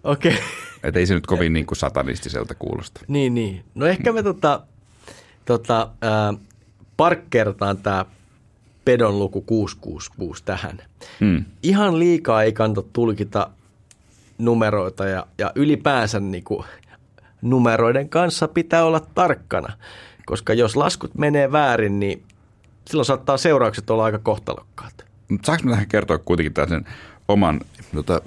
[0.04, 0.32] Okei.
[0.32, 0.44] Okay.
[0.82, 3.00] Että ei se nyt kovin niin kuin satanistiselta kuulosta.
[3.08, 3.64] Niin, niin.
[3.74, 4.62] No ehkä me tota,
[5.44, 6.40] tota, äh,
[6.96, 8.04] parkkertaan tämä
[8.84, 10.78] pedon luku 666 tähän.
[11.20, 11.44] Hmm.
[11.62, 13.50] Ihan liikaa ei kannata tulkita
[14.38, 16.64] numeroita ja, ja ylipäänsä niin kuin,
[17.42, 19.72] numeroiden kanssa pitää olla tarkkana,
[20.26, 22.22] koska jos laskut menee väärin, niin
[22.88, 25.04] silloin saattaa seuraukset olla aika kohtalokkaat.
[25.44, 26.84] Saanko mä tähän kertoa kuitenkin tämän
[27.28, 27.60] oman
[27.94, 28.20] tota,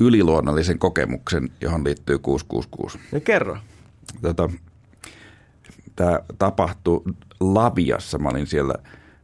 [0.00, 2.98] yliluonnollisen kokemuksen, johon liittyy 666?
[3.12, 3.58] No kerro.
[4.22, 4.50] Tota,
[5.96, 7.02] tämä tapahtui
[7.42, 8.18] Laviassa.
[8.18, 8.74] Mä olin siellä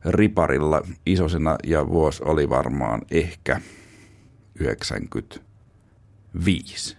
[0.05, 3.61] riparilla isosena ja vuosi oli varmaan ehkä
[4.61, 6.97] 95,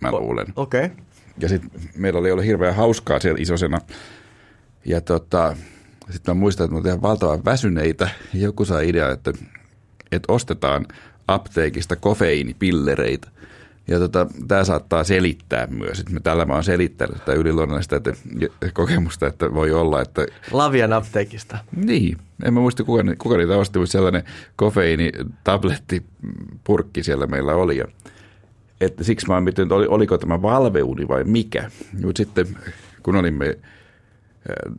[0.00, 0.46] mä luulen.
[0.56, 0.84] Okei.
[0.84, 0.96] Okay.
[1.38, 3.80] Ja sitten meillä oli ollut hirveän hauskaa siellä isosena.
[4.84, 5.56] Ja tota,
[6.10, 8.08] Sitten mä muistan, että me oltiin valtavan väsyneitä.
[8.34, 9.32] Joku sai idea, että,
[10.12, 10.86] että ostetaan
[11.28, 13.28] apteekista kofeiinipillereitä.
[13.88, 16.00] Ja tota, tämä saattaa selittää myös.
[16.00, 18.12] Että me tällä mä oon selittänyt tätä yliluonnollista että,
[18.72, 20.26] kokemusta, että voi olla, että...
[20.52, 21.58] Lavian apteekista.
[21.76, 22.18] Niin.
[22.44, 24.22] En mä muista, kuka, kuka niitä osti, mutta sellainen
[24.56, 27.76] kofeiinitablettipurkki siellä meillä oli.
[27.76, 27.84] Ja,
[28.80, 31.70] että siksi mä oon miettinyt, oli, oliko tämä valveuni vai mikä.
[32.04, 32.46] Mutta sitten
[33.02, 33.58] kun olimme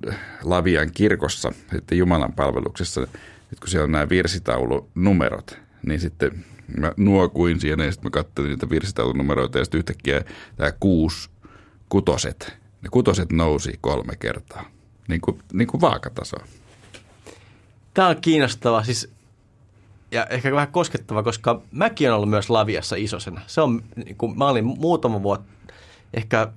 [0.08, 6.46] äh, Lavian kirkossa, sitten Jumalan palveluksessa, nyt kun siellä on nämä virsitaulunumerot, niin sitten
[6.78, 10.24] mä nuokuin siinä ja sitten mä katsoin niitä virsitaulunumeroita ja sitten yhtäkkiä
[10.56, 11.30] tämä kuusi
[11.90, 14.66] kutoset, ne kutoset nousi kolme kertaa,
[15.08, 16.38] niin kuin, niin kuin vaakataso.
[17.94, 19.12] Tämä on kiinnostava siis,
[20.12, 23.42] ja ehkä vähän koskettava, koska mäkin olen ollut myös Laviassa isosena.
[23.48, 25.74] Se on, niin kuin, mä olin muutama vuotta,
[26.14, 26.48] ehkä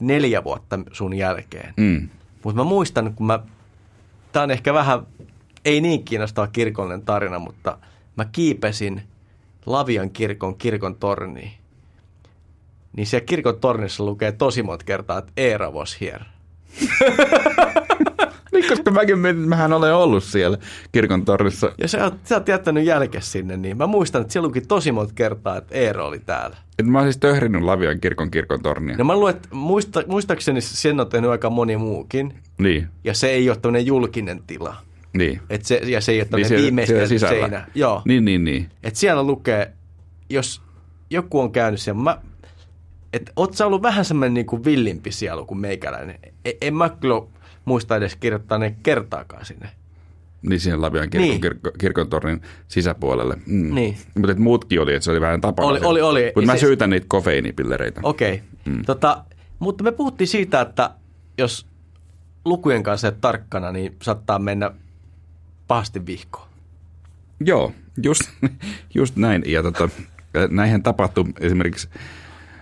[0.00, 1.74] neljä vuotta sun jälkeen.
[1.76, 2.08] Mm.
[2.44, 3.38] Mutta mä muistan, kun mä,
[4.32, 5.06] tämä on ehkä vähän,
[5.64, 7.78] ei niin kiinnostava kirkollinen tarina, mutta
[8.16, 9.02] mä kiipesin
[9.66, 11.52] Lavian kirkon kirkon torniin.
[12.96, 16.24] Niin siellä kirkon tornissa lukee tosi monta kertaa, että Eera was here.
[18.52, 20.58] niin, koska mäkin mähän olen ollut siellä
[20.92, 21.72] kirkon tornissa.
[21.78, 24.92] Ja sä oot, sä oot jättänyt jälke sinne, niin mä muistan, että siellä luki tosi
[24.92, 26.56] monta kertaa, että Eero oli täällä.
[26.78, 28.96] Et mä oon siis töhrinyt Lavian kirkon kirkon tornia.
[28.96, 32.34] No mä luulen, että muista, muistaakseni sen on tehnyt aika moni muukin.
[32.58, 34.76] Niin, Ja se ei ole tämmöinen julkinen tila.
[35.18, 35.40] Niin.
[35.50, 36.28] Et se, ja se ei ole
[36.70, 37.38] Niin siellä sisällä.
[37.40, 37.66] seinä.
[37.74, 38.02] Joo.
[38.04, 38.70] Niin, niin, niin.
[38.82, 39.72] Et siellä lukee,
[40.30, 40.62] jos
[41.10, 42.18] joku on käynyt siellä, mä,
[43.12, 46.18] et oot sä ollut vähän semmoinen niin kuin villimpi sielu kuin meikäläinen.
[46.44, 47.22] E, en mä kyllä
[47.64, 49.68] muista edes kirjoittaa ne kertaakaan sinne.
[50.42, 51.40] Niin siihen Lavian kirkon, Niin.
[51.40, 53.36] kirkko, kirkon tornin sisäpuolelle.
[53.46, 53.74] Mm.
[53.74, 53.96] Niin.
[54.14, 55.68] Mutta et muutkin oli, että se oli vähän tapana.
[55.68, 56.32] Oli- oli- oli.
[56.34, 58.00] Mutta mä Se- syytän niitä kofeiinipillereitä.
[58.04, 58.34] Okei.
[58.34, 58.74] Okay.
[58.74, 58.82] Mm.
[58.86, 59.24] Tota,
[59.58, 60.90] mutta me puhuttiin siitä, että
[61.38, 61.66] jos
[62.44, 64.70] lukujen kanssa et tarkkana, niin saattaa mennä
[65.68, 66.48] pahasti vihkoon.
[67.40, 68.22] Joo, just,
[68.94, 69.42] just näin.
[69.46, 69.88] Ja tota,
[70.50, 71.88] näinhän tapahtui esimerkiksi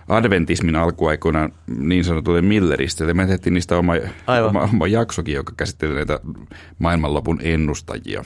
[0.07, 3.13] adventismin alkuaikoina niin sanotulle Milleristä.
[3.13, 3.93] Me tehtiin niistä oma,
[4.27, 4.49] Aivan.
[4.49, 6.19] oma, oma jaksokin, joka käsitteli näitä
[6.79, 8.25] maailmanlopun ennustajia.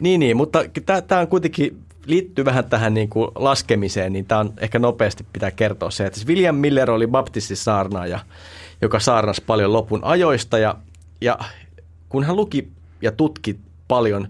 [0.00, 0.64] Niin, niin mutta
[1.08, 5.50] tämä on kuitenkin liittyy vähän tähän niin kuin laskemiseen, niin tämä on ehkä nopeasti pitää
[5.50, 8.20] kertoa se, että siis William Miller oli baptistisaarnaaja,
[8.82, 10.74] joka saarnasi paljon lopun ajoista ja,
[11.20, 11.38] ja
[12.08, 12.68] kun hän luki
[13.02, 13.58] ja tutki
[13.88, 14.28] paljon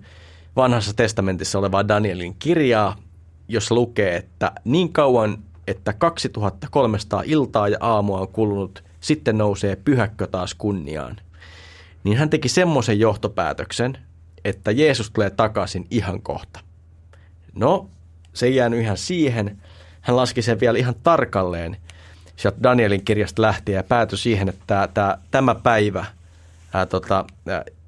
[0.57, 2.97] vanhassa testamentissa olevaa Danielin kirjaa,
[3.49, 10.27] jossa lukee, että niin kauan, että 2300 iltaa ja aamua on kulunut, sitten nousee pyhäkkö
[10.27, 11.17] taas kunniaan.
[12.05, 13.99] Niin hän teki semmoisen johtopäätöksen,
[14.45, 16.61] että Jeesus tulee takaisin ihan kohta.
[17.55, 17.89] No,
[18.35, 19.59] se ei jäänyt ihan siihen.
[20.01, 21.77] Hän laski sen vielä ihan tarkalleen
[22.37, 24.89] sieltä Danielin kirjasta lähtien ja päätyi siihen, että
[25.31, 26.07] tämä, päivä,
[26.89, 27.25] tota,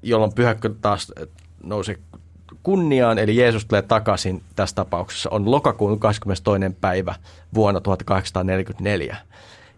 [0.03, 1.11] jolloin pyhäkkö taas
[1.61, 1.97] ää, nousee
[2.63, 6.59] kunniaan, eli Jeesus tulee takaisin tässä tapauksessa, on lokakuun 22.
[6.81, 7.15] päivä
[7.53, 9.17] vuonna 1844.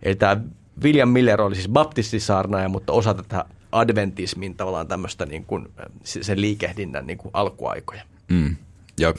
[0.03, 0.37] Eli tämä
[0.83, 5.67] William Miller oli siis baptistisaarnaaja, mutta osa tätä adventismin tavallaan tämmöistä niin kuin,
[6.03, 8.01] sen liikehdinnän niin kuin alkuaikoja.
[8.29, 8.55] Mm.
[8.99, 9.13] Ja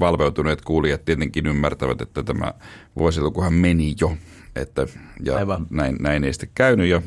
[0.00, 2.54] valveutuneet kuulijat tietenkin ymmärtävät, että tämä
[2.96, 4.16] vuosilukuhan meni jo.
[4.56, 4.86] Että,
[5.24, 5.66] ja Aivan.
[5.70, 6.88] näin, näin ei sitten käynyt.
[6.88, 7.02] Ja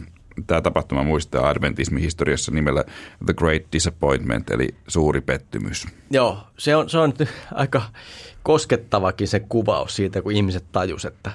[0.48, 2.84] tämä tapahtuma muistaa adventismin historiassa nimellä
[3.26, 5.88] The Great Disappointment, eli suuri pettymys.
[6.10, 7.14] Joo, se on, se on
[7.54, 7.82] aika
[8.44, 11.32] koskettavakin se kuvaus siitä, kun ihmiset tajus, että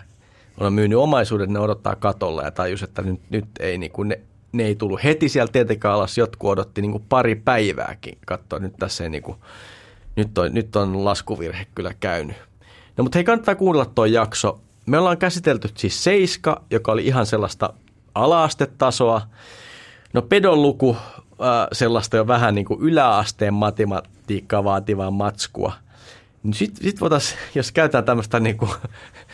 [0.61, 4.21] on myynyt omaisuuden, ne odottaa katolla ja tajus, että nyt, nyt ei, niin kuin ne,
[4.53, 6.19] ne ei tullut heti sieltä tietenkään alas.
[6.19, 8.19] Jotkut odotti niin kuin pari päivääkin.
[8.27, 9.39] Katsoa, nyt tässä ei niin kuin,
[10.17, 12.37] nyt on, nyt on laskuvirhe kyllä käynyt.
[12.97, 14.61] No mutta hei, kannattaa kuunnella tuo jakso.
[14.87, 17.73] Me ollaan käsitelty siis Seiska, joka oli ihan sellaista
[18.17, 19.23] alaastetasoa.
[20.13, 25.73] No pedon luku, äh, sellaista jo vähän niin kuin yläasteen matematiikkaa vaativaa matskua.
[26.53, 28.71] Sitten sit voitaisiin, jos käytetään tämmöistä niin kuin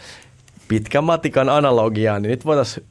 [0.68, 2.86] pitkän matikan analogiaa, niin nyt voitaisiin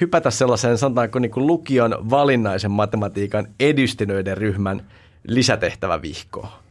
[0.00, 4.82] hypätä sellaiseen, sanotaanko niin kuin lukion valinnaisen matematiikan edistyneiden ryhmän
[5.28, 6.61] lisätehtävävihkoon.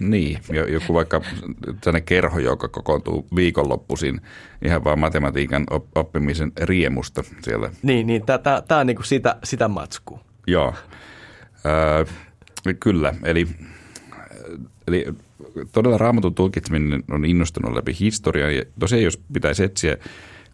[0.00, 1.20] Niin, jo- joku vaikka
[1.84, 4.20] sellainen kerho, joka kokoontuu viikonloppuisin
[4.64, 7.70] ihan vaan matematiikan op- oppimisen riemusta siellä.
[7.82, 8.22] Niin, niin
[8.68, 10.20] tämä on niin kuin sitä, sitä matskua.
[10.46, 10.74] Joo,
[11.66, 12.04] öö,
[12.80, 13.14] kyllä.
[13.24, 13.48] Eli,
[14.88, 15.06] eli
[15.72, 18.56] todella raamatun tulkitseminen on innostunut läpi historian.
[18.56, 19.96] Ja tosiaan, jos pitäisi etsiä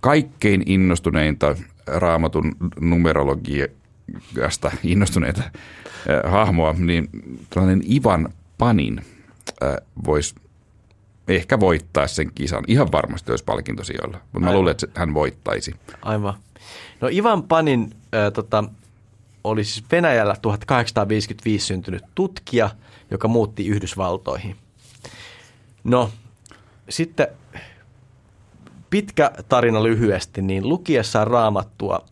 [0.00, 1.56] kaikkein innostuneinta
[1.86, 5.42] raamatun numerologiasta innostuneita
[6.24, 7.08] hahmoa, niin
[7.50, 8.28] tällainen Ivan
[8.58, 9.04] Panin
[9.62, 10.34] äh, voisi
[11.28, 12.64] ehkä voittaa sen kisan.
[12.66, 14.54] Ihan varmasti olisi palkinto sijoilla, mutta mä Aivan.
[14.54, 15.74] luulen, että hän voittaisi.
[16.02, 16.34] Aivan.
[17.00, 18.64] No Ivan Panin äh, tota,
[19.44, 22.70] oli siis Venäjällä 1855 syntynyt tutkija,
[23.10, 24.56] joka muutti Yhdysvaltoihin.
[25.84, 26.10] No,
[26.88, 27.26] sitten
[28.90, 32.04] pitkä tarina lyhyesti, niin lukiessaan raamattua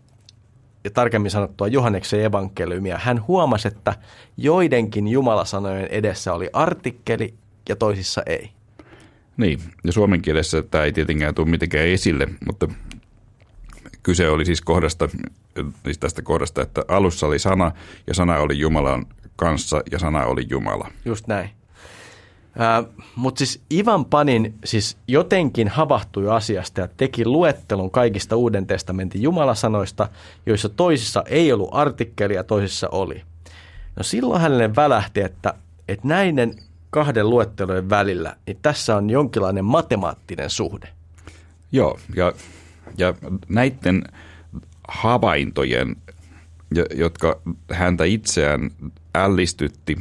[0.84, 3.94] ja tarkemmin sanottua Johanneksen evankeliumia, hän huomasi, että
[4.36, 7.34] joidenkin jumalasanojen edessä oli artikkeli
[7.68, 8.50] ja toisissa ei.
[9.36, 12.68] Niin, ja suomen kielessä tämä ei tietenkään tule mitenkään esille, mutta
[14.02, 15.08] kyse oli siis kohdasta,
[15.84, 17.72] siis tästä kohdasta, että alussa oli sana
[18.06, 19.06] ja sana oli Jumalan
[19.36, 20.90] kanssa ja sana oli Jumala.
[21.04, 21.50] Just näin.
[23.16, 30.08] Mutta siis Ivan Panin siis jotenkin havahtui asiasta ja teki luettelun kaikista Uuden testamentin jumalasanoista,
[30.46, 33.22] joissa toisissa ei ollut artikkelia, toisissa oli.
[33.96, 35.54] No silloin hänelle välähti, että,
[35.88, 36.54] että näiden
[36.90, 40.88] kahden luettelojen välillä, niin tässä on jonkinlainen matemaattinen suhde.
[41.72, 42.32] Joo, ja,
[42.98, 43.14] ja
[43.48, 44.04] näiden
[44.88, 45.96] havaintojen,
[46.94, 47.40] jotka
[47.72, 48.70] häntä itseään
[49.14, 49.98] ällistytti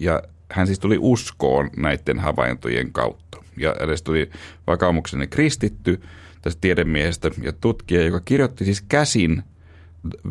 [0.00, 0.22] ja
[0.54, 3.42] hän siis tuli uskoon näiden havaintojen kautta.
[3.56, 4.30] Ja edes tuli
[4.66, 6.02] vakaumuksenne kristitty
[6.42, 9.42] tästä tiedemiehestä ja tutkija, joka kirjoitti siis käsin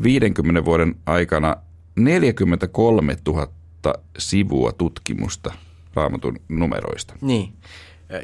[0.03, 1.55] 50 vuoden aikana
[1.95, 3.47] 43 000
[4.17, 5.53] sivua tutkimusta
[5.93, 7.15] raamatun numeroista.
[7.21, 7.53] Niin.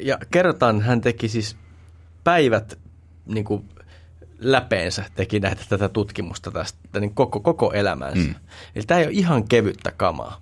[0.02, 1.58] Ja kerrotaan, hän teki siis
[2.24, 2.80] päivät
[3.26, 3.70] niin kuin
[4.40, 8.28] läpeensä teki näitä, tätä tutkimusta tästä niin koko, koko elämänsä.
[8.28, 8.36] Mm.
[8.76, 10.42] Eli tämä ei ole ihan kevyttä kamaa.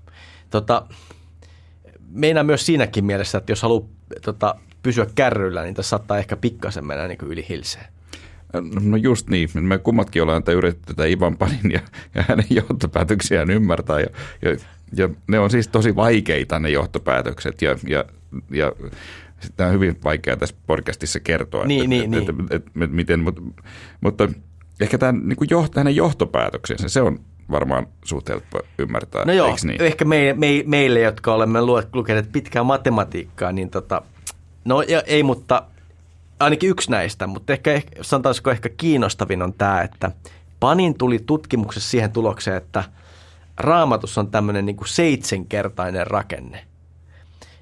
[0.50, 0.88] Tota,
[2.12, 3.90] meinaa myös siinäkin mielessä, että jos haluaa
[4.22, 7.86] tota, pysyä kärryllä, niin tässä saattaa ehkä pikkasen mennä niin kuin yli hilseen.
[8.82, 9.50] No just niin.
[9.54, 11.80] Me kummatkin ollaan tätä yritetty tätä Ivan Panin ja,
[12.16, 14.00] ja hänen johtopäätöksiään ymmärtää.
[14.00, 14.08] Ja,
[14.42, 14.58] ja,
[14.96, 18.06] ja ne on siis tosi vaikeita ne johtopäätökset ja, ja,
[18.52, 18.72] ja
[19.40, 22.44] sitä on hyvin vaikea tässä podcastissa kertoa, niin, että, niin, että, niin.
[22.44, 23.42] Että, että, että, että, miten, mutta,
[24.02, 24.28] mutta
[24.80, 27.20] ehkä tämän, niin kuin joht, hänen johtopäätöksensä, se on
[27.52, 29.82] varmaan suht helppo ymmärtää, No joo, niin?
[29.82, 31.60] ehkä me, me, meille, jotka olemme
[31.94, 34.02] lukeneet pitkää matematiikkaa, niin tota,
[34.66, 35.64] no ja, ei, mutta
[36.40, 40.12] ainakin yksi näistä, mutta ehkä, ehkä sanotaanko ehkä kiinnostavin on tämä, että
[40.60, 42.84] Panin tuli tutkimuksessa siihen tulokseen, että
[43.58, 46.66] raamatus on tämmöinen niin kuin seitsemänkertainen rakenne.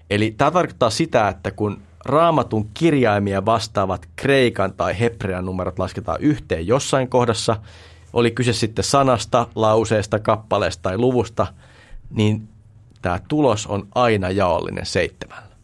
[0.10, 6.68] Eli tämä tarkoittaa sitä, että kun raamatun kirjaimia vastaavat kreikan tai hebrean numerot lasketaan yhteen
[6.68, 7.56] jossain kohdassa,
[8.16, 11.48] oli kyse sitten sanasta, lauseesta, kappaleesta tai luvusta,
[12.10, 12.50] niin
[13.02, 15.56] tämä tulos on aina jaollinen seitsemällä.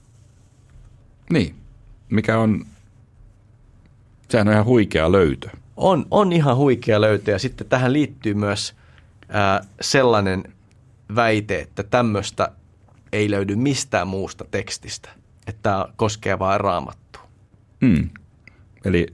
[1.30, 1.56] Niin,
[2.10, 2.66] mikä on,
[4.30, 5.50] sehän on ihan huikea löytö.
[5.78, 8.76] On, on ihan huikea löytö ja sitten tähän liittyy myös
[9.30, 10.44] ää, sellainen
[11.16, 12.52] väite, että tämmöistä
[13.12, 15.10] ei löydy mistään muusta tekstistä,
[15.48, 17.22] että tämä koskee vain raamattua.
[17.86, 18.10] Hmm.
[18.86, 19.08] Eli,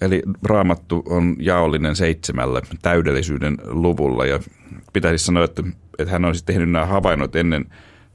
[0.00, 4.40] eli raamattu on jaollinen seitsemällä täydellisyyden luvulla ja
[4.92, 5.62] pitäisi sanoa, että,
[5.98, 7.66] että hän olisi tehnyt nämä havainnot ennen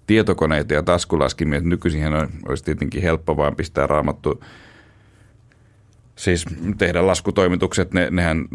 [0.08, 1.62] tietokoneita ja taskulaskimia.
[1.62, 4.44] Nykyisin hän olisi tietenkin helppo vaan pistää raamattu
[6.16, 6.46] siis
[6.78, 8.46] tehdä laskutoimitukset, ne, nehän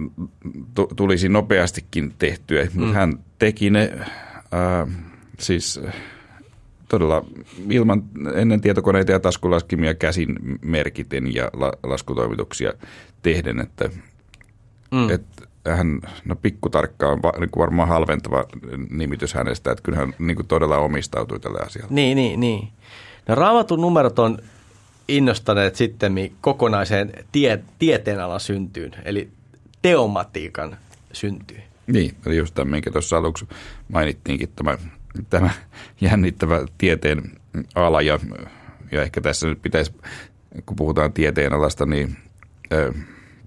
[0.96, 2.66] tulisi nopeastikin tehtyä.
[2.74, 2.92] Mm.
[2.92, 3.92] Hän teki ne
[4.54, 4.88] äh,
[5.38, 5.80] siis
[6.90, 7.24] todella
[7.70, 8.02] ilman
[8.34, 12.72] ennen tietokoneita ja taskulaskimia käsin merkiten ja la, laskutoimituksia
[13.22, 13.90] tehden, että
[14.90, 15.10] mm.
[15.10, 15.22] et
[15.68, 18.44] hän, no pikkutarkka on va, niin varmaan halventava
[18.90, 21.94] nimitys hänestä, että kyllähän niin kuin todella omistautui tälle asialle.
[21.94, 22.68] Niin, niin, niin.
[23.28, 24.38] No raamatun numerot on
[25.08, 29.28] innostaneet sitten kokonaiseen tie, tieteenalan syntyyn, eli
[29.82, 30.76] teomatiikan
[31.12, 31.62] syntyyn.
[31.86, 33.48] Niin, eli just tämä, minkä tuossa aluksi
[33.88, 34.78] mainittiinkin, tämä,
[35.30, 35.50] tämä
[36.00, 37.22] jännittävä tieteen
[37.74, 38.18] ala, ja,
[38.92, 39.92] ja ehkä tässä nyt pitäisi,
[40.66, 42.16] kun puhutaan tieteen alasta, niin
[42.72, 42.92] ö,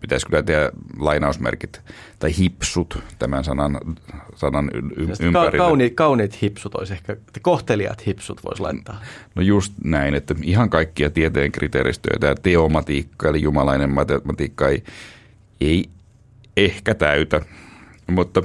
[0.04, 1.82] pitäisi kyllä tehdä lainausmerkit
[2.20, 3.80] tai hipsut tämän sanan,
[4.36, 5.58] sanan y- ympärille.
[5.58, 9.02] Kauniit, kauniit hipsut olisi ehkä, kohteliaat hipsut voisi laittaa.
[9.36, 14.84] No just näin, että ihan kaikkia tieteen kriteeristöjä, tämä teomatiikka eli jumalainen matematiikka ei,
[15.62, 15.90] ei
[16.58, 17.42] ehkä täytä,
[18.08, 18.42] mutta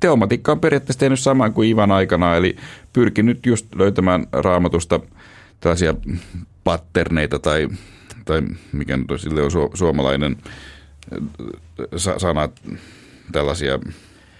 [0.00, 2.56] teomatiikka on periaatteessa tehnyt saman kuin Ivan aikana, eli
[2.92, 5.00] pyrkinyt just löytämään raamatusta
[5.60, 5.94] tällaisia
[6.64, 7.68] patterneita tai,
[8.24, 10.36] tai mikä nyt on, sille on su- suomalainen
[12.16, 12.60] sanat,
[13.32, 13.78] tällaisia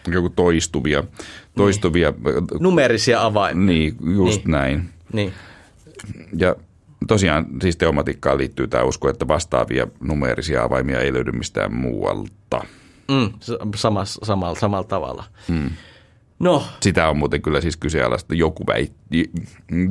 [0.07, 1.05] joku toistuvia,
[1.57, 2.47] toistuvia niin.
[2.61, 3.67] numerisia avaimia.
[3.67, 4.53] Niin, just niin.
[4.53, 4.89] näin.
[5.13, 5.33] Niin.
[6.37, 6.57] Ja
[7.07, 12.65] tosiaan siis teomatiikkaan liittyy tämä usko, että vastaavia numeerisia avaimia ei löydy mistään muualta.
[13.11, 13.33] Mm,
[13.77, 15.25] sama, samalla, samalla tavalla.
[15.49, 15.71] Mm.
[16.39, 16.65] No.
[16.81, 18.35] Sitä on muuten kyllä siis kyseenalaista.
[18.35, 19.31] Joku väitti,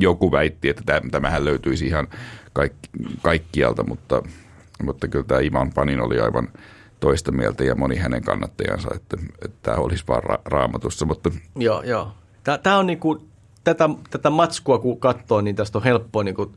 [0.00, 2.08] joku väitti että tämähän löytyisi ihan
[2.52, 2.88] kaikki,
[3.22, 4.22] kaikkialta, mutta,
[4.82, 6.48] mutta kyllä tämä Ivan Panin oli aivan
[7.00, 11.06] toista mieltä ja moni hänen kannattajansa, että, että tämä olisi vaan ra- raamatussa.
[11.06, 12.12] Mutta Joo, joo.
[12.62, 13.28] Tämä on niinku,
[13.64, 16.52] tätä, tätä matskua kun katsoo, niin tästä on helppoa niinku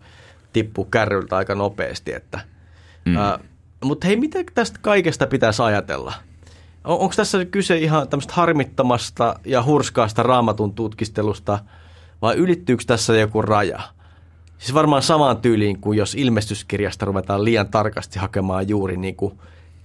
[0.54, 2.14] tippua kärryltä aika nopeasti.
[2.14, 2.40] Että,
[3.06, 3.14] mm.
[3.84, 6.14] mutta hei, mitä tästä kaikesta pitäisi ajatella?
[6.84, 11.60] On, onko tässä kyse ihan tämmöistä harmittomasta ja hurskaasta raamatun tutkistelusta
[12.22, 13.80] vai ylittyykö tässä joku raja?
[14.58, 19.40] Siis varmaan samaan tyyliin kuin jos ilmestyskirjasta ruvetaan liian tarkasti hakemaan juuri niin kuin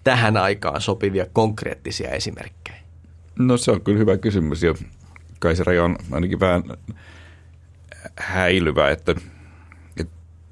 [0.04, 2.76] tähän aikaan sopivia konkreettisia esimerkkejä.
[3.38, 4.74] No se on kyllä hyvä kysymys ja
[5.38, 6.62] kai se raja on ainakin vähän
[8.18, 9.14] häilyvä, että,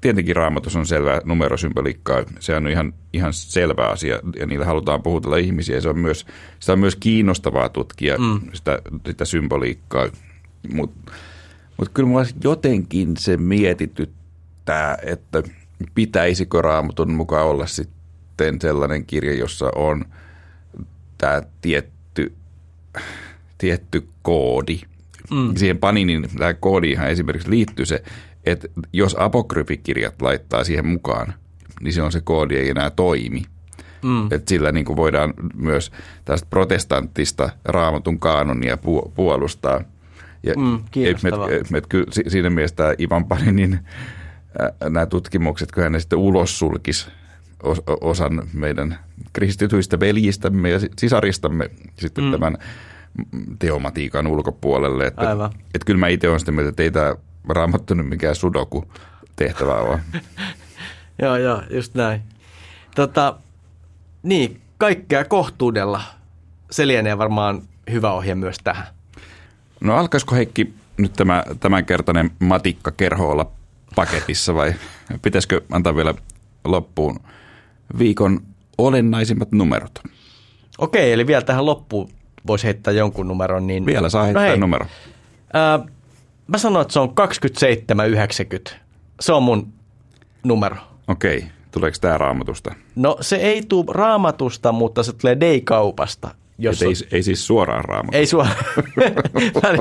[0.01, 2.23] tietenkin raamatus on selvää numerosymboliikkaa.
[2.39, 5.81] Se on ihan, ihan selvä asia ja niillä halutaan puhutella ihmisiä.
[5.81, 6.25] Se on myös,
[6.59, 8.39] sitä on myös kiinnostavaa tutkia mm.
[8.53, 10.07] sitä, sitä symboliikkaa,
[10.73, 11.11] mutta
[11.77, 15.43] mut kyllä mua jotenkin se mietityttää, että
[15.95, 20.05] pitäisikö raamatun mukaan olla sitten sellainen kirja, jossa on
[21.17, 22.33] tämä tietty,
[23.57, 24.79] tietty koodi–
[25.31, 25.55] Mm.
[25.55, 28.03] Siihen Paninin tämä koodiinhan esimerkiksi liittyy se,
[28.45, 31.33] että jos apokryfikirjat laittaa siihen mukaan,
[31.81, 33.41] niin se on se koodi ei enää toimi.
[34.03, 34.31] Mm.
[34.31, 35.91] Et sillä niin kuin voidaan myös
[36.25, 38.77] tästä protestanttista raamatun kaanonia
[39.15, 39.81] puolustaa.
[40.43, 40.83] Ja mm,
[41.23, 41.85] met, met, met,
[42.27, 47.07] siinä mielessä tämä Ivan Paninin äh, nämä tutkimukset, kun hän sitten ulos sulkisi
[48.01, 48.99] osan meidän
[49.33, 51.69] kristityistä veljistämme ja sisaristamme
[51.99, 52.31] sitten mm.
[52.31, 52.57] tämän
[53.59, 55.07] teomatiikan ulkopuolelle.
[55.07, 55.51] Että, Aivan.
[55.73, 57.15] Että kyllä mä itse olen sitä mieltä, että ei tämä
[57.49, 58.85] raamattu nyt mikään sudoku
[59.35, 59.99] tehtävä ole.
[61.21, 62.21] joo, joo, just näin.
[62.95, 63.35] Tota,
[64.23, 66.01] niin, kaikkea kohtuudella.
[66.71, 68.87] Se lienee varmaan hyvä ohje myös tähän.
[69.81, 73.51] No alkaisiko Heikki nyt tämä tämänkertainen matikka kerho olla
[73.95, 74.73] paketissa vai
[75.21, 76.13] pitäisikö antaa vielä
[76.65, 77.19] loppuun
[77.99, 78.41] viikon
[78.77, 79.99] olennaisimmat numerot?
[80.77, 82.09] Okei, eli vielä tähän loppuun
[82.47, 83.67] voisi heittää jonkun numeron.
[83.67, 83.85] Niin...
[83.85, 84.85] Vielä saa heittää no hei, numero.
[85.53, 85.79] Ää,
[86.47, 88.71] mä sanon, että se on 2790.
[89.19, 89.73] Se on mun
[90.43, 90.75] numero.
[91.07, 91.45] Okei.
[91.71, 92.75] Tuleeko tämä raamatusta?
[92.95, 96.35] No se ei tule raamatusta, mutta se tulee Day-kaupasta.
[96.57, 96.87] Jos on...
[96.87, 98.17] ei, ei siis suoraan raamatusta.
[98.17, 98.55] Ei suoraan.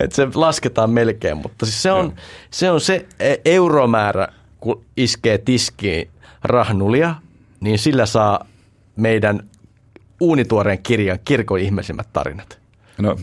[0.00, 2.14] että se lasketaan melkein, mutta siis se, on,
[2.50, 4.28] se on se e- euromäärä,
[4.60, 6.10] kun iskee tiskiin
[6.42, 7.14] rahnulia,
[7.60, 8.46] niin sillä saa
[8.96, 9.48] meidän
[10.20, 12.58] uunituoreen kirjan Kirkon ihmeisimmät tarinat.
[12.98, 13.16] No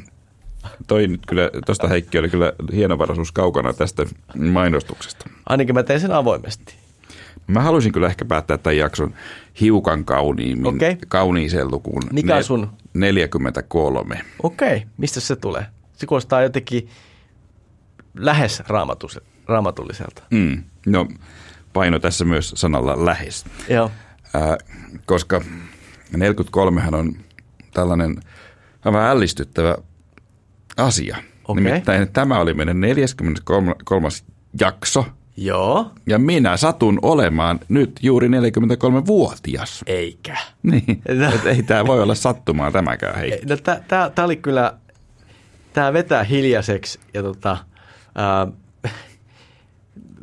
[0.87, 4.05] toi nyt kyllä, tuosta Heikki oli kyllä hienovaraisuus kaukana tästä
[4.37, 5.29] mainostuksesta.
[5.45, 6.75] Ainakin mä teen sen avoimesti.
[7.47, 9.13] Mä haluaisin kyllä ehkä päättää tämän jakson
[9.61, 10.95] hiukan kauniimmin, okay.
[11.07, 12.03] kauniiseen lukuun.
[12.11, 12.69] Mikä ne, sun?
[12.93, 14.21] 43.
[14.43, 14.89] Okei, okay.
[14.97, 15.65] mistä se tulee?
[15.93, 16.89] Se kuulostaa jotenkin
[18.17, 18.63] lähes
[19.47, 20.23] raamatulliselta.
[20.31, 20.63] Mm.
[20.85, 21.07] No
[21.73, 23.45] paino tässä myös sanalla lähes.
[23.69, 23.91] Joo.
[24.35, 24.57] Äh,
[25.05, 25.41] koska
[26.17, 27.13] 43 on
[27.73, 28.15] tällainen
[28.85, 29.77] aivan ällistyttävä
[30.77, 31.17] asia.
[31.47, 31.63] Okay.
[31.63, 33.75] Nimittäin tämä oli meidän 43.
[34.59, 35.05] jakso.
[35.37, 35.91] Joo.
[36.07, 39.83] Ja minä satun olemaan nyt juuri 43-vuotias.
[39.87, 40.37] Eikä.
[40.63, 41.29] Niin, no.
[41.35, 43.15] Et ei tämä voi olla sattumaa tämäkään.
[43.15, 43.41] Hei.
[43.49, 43.57] No,
[43.87, 44.73] tämä oli kyllä,
[45.73, 47.57] tämä vetää hiljaiseksi ja tota,
[48.15, 48.47] ää,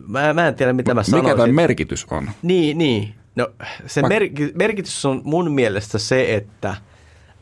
[0.08, 1.24] mä, mä en tiedä mitä mä sanoisin.
[1.24, 2.30] Mikä tämän merkitys on?
[2.42, 3.14] Niin, niin.
[3.36, 3.48] No
[3.86, 6.76] se mer- merkitys on mun mielestä se, että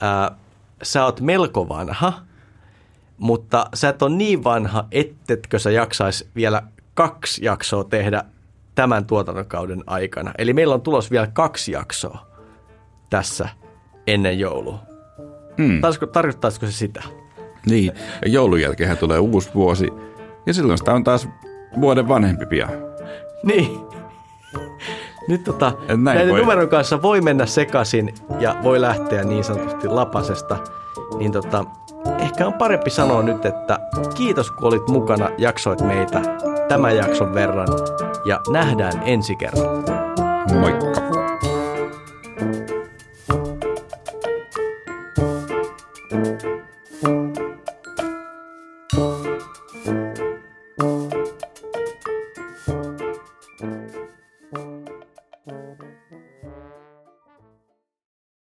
[0.00, 0.30] ää,
[0.82, 2.12] sä oot melko vanha,
[3.22, 6.62] mutta sä et ole niin vanha, ettetkö sä jaksaisi vielä
[6.94, 8.24] kaksi jaksoa tehdä
[8.74, 10.32] tämän tuotantokauden aikana.
[10.38, 12.26] Eli meillä on tulos vielä kaksi jaksoa
[13.10, 13.48] tässä
[14.06, 14.78] ennen joulua.
[15.56, 15.80] Mm.
[16.12, 17.02] Tarkoittaisiko se sitä?
[17.66, 17.92] Niin,
[18.26, 19.88] joulun jälkeen tulee uusi vuosi,
[20.46, 21.28] ja silloin sitä on taas
[21.80, 22.70] vuoden vanhempi pian.
[23.44, 23.80] Niin.
[25.28, 26.40] Nyt tota, näiden voi.
[26.40, 30.81] numeron kanssa voi mennä sekaisin ja voi lähteä niin sanotusti lapasesta.
[31.18, 31.64] Niin tota,
[32.18, 33.78] ehkä on parempi sanoa nyt, että
[34.14, 36.22] kiitos kun olit mukana, jaksoit meitä
[36.68, 37.68] tämän jakson verran
[38.24, 39.82] ja nähdään ensi kerralla.
[40.60, 41.11] Moikka!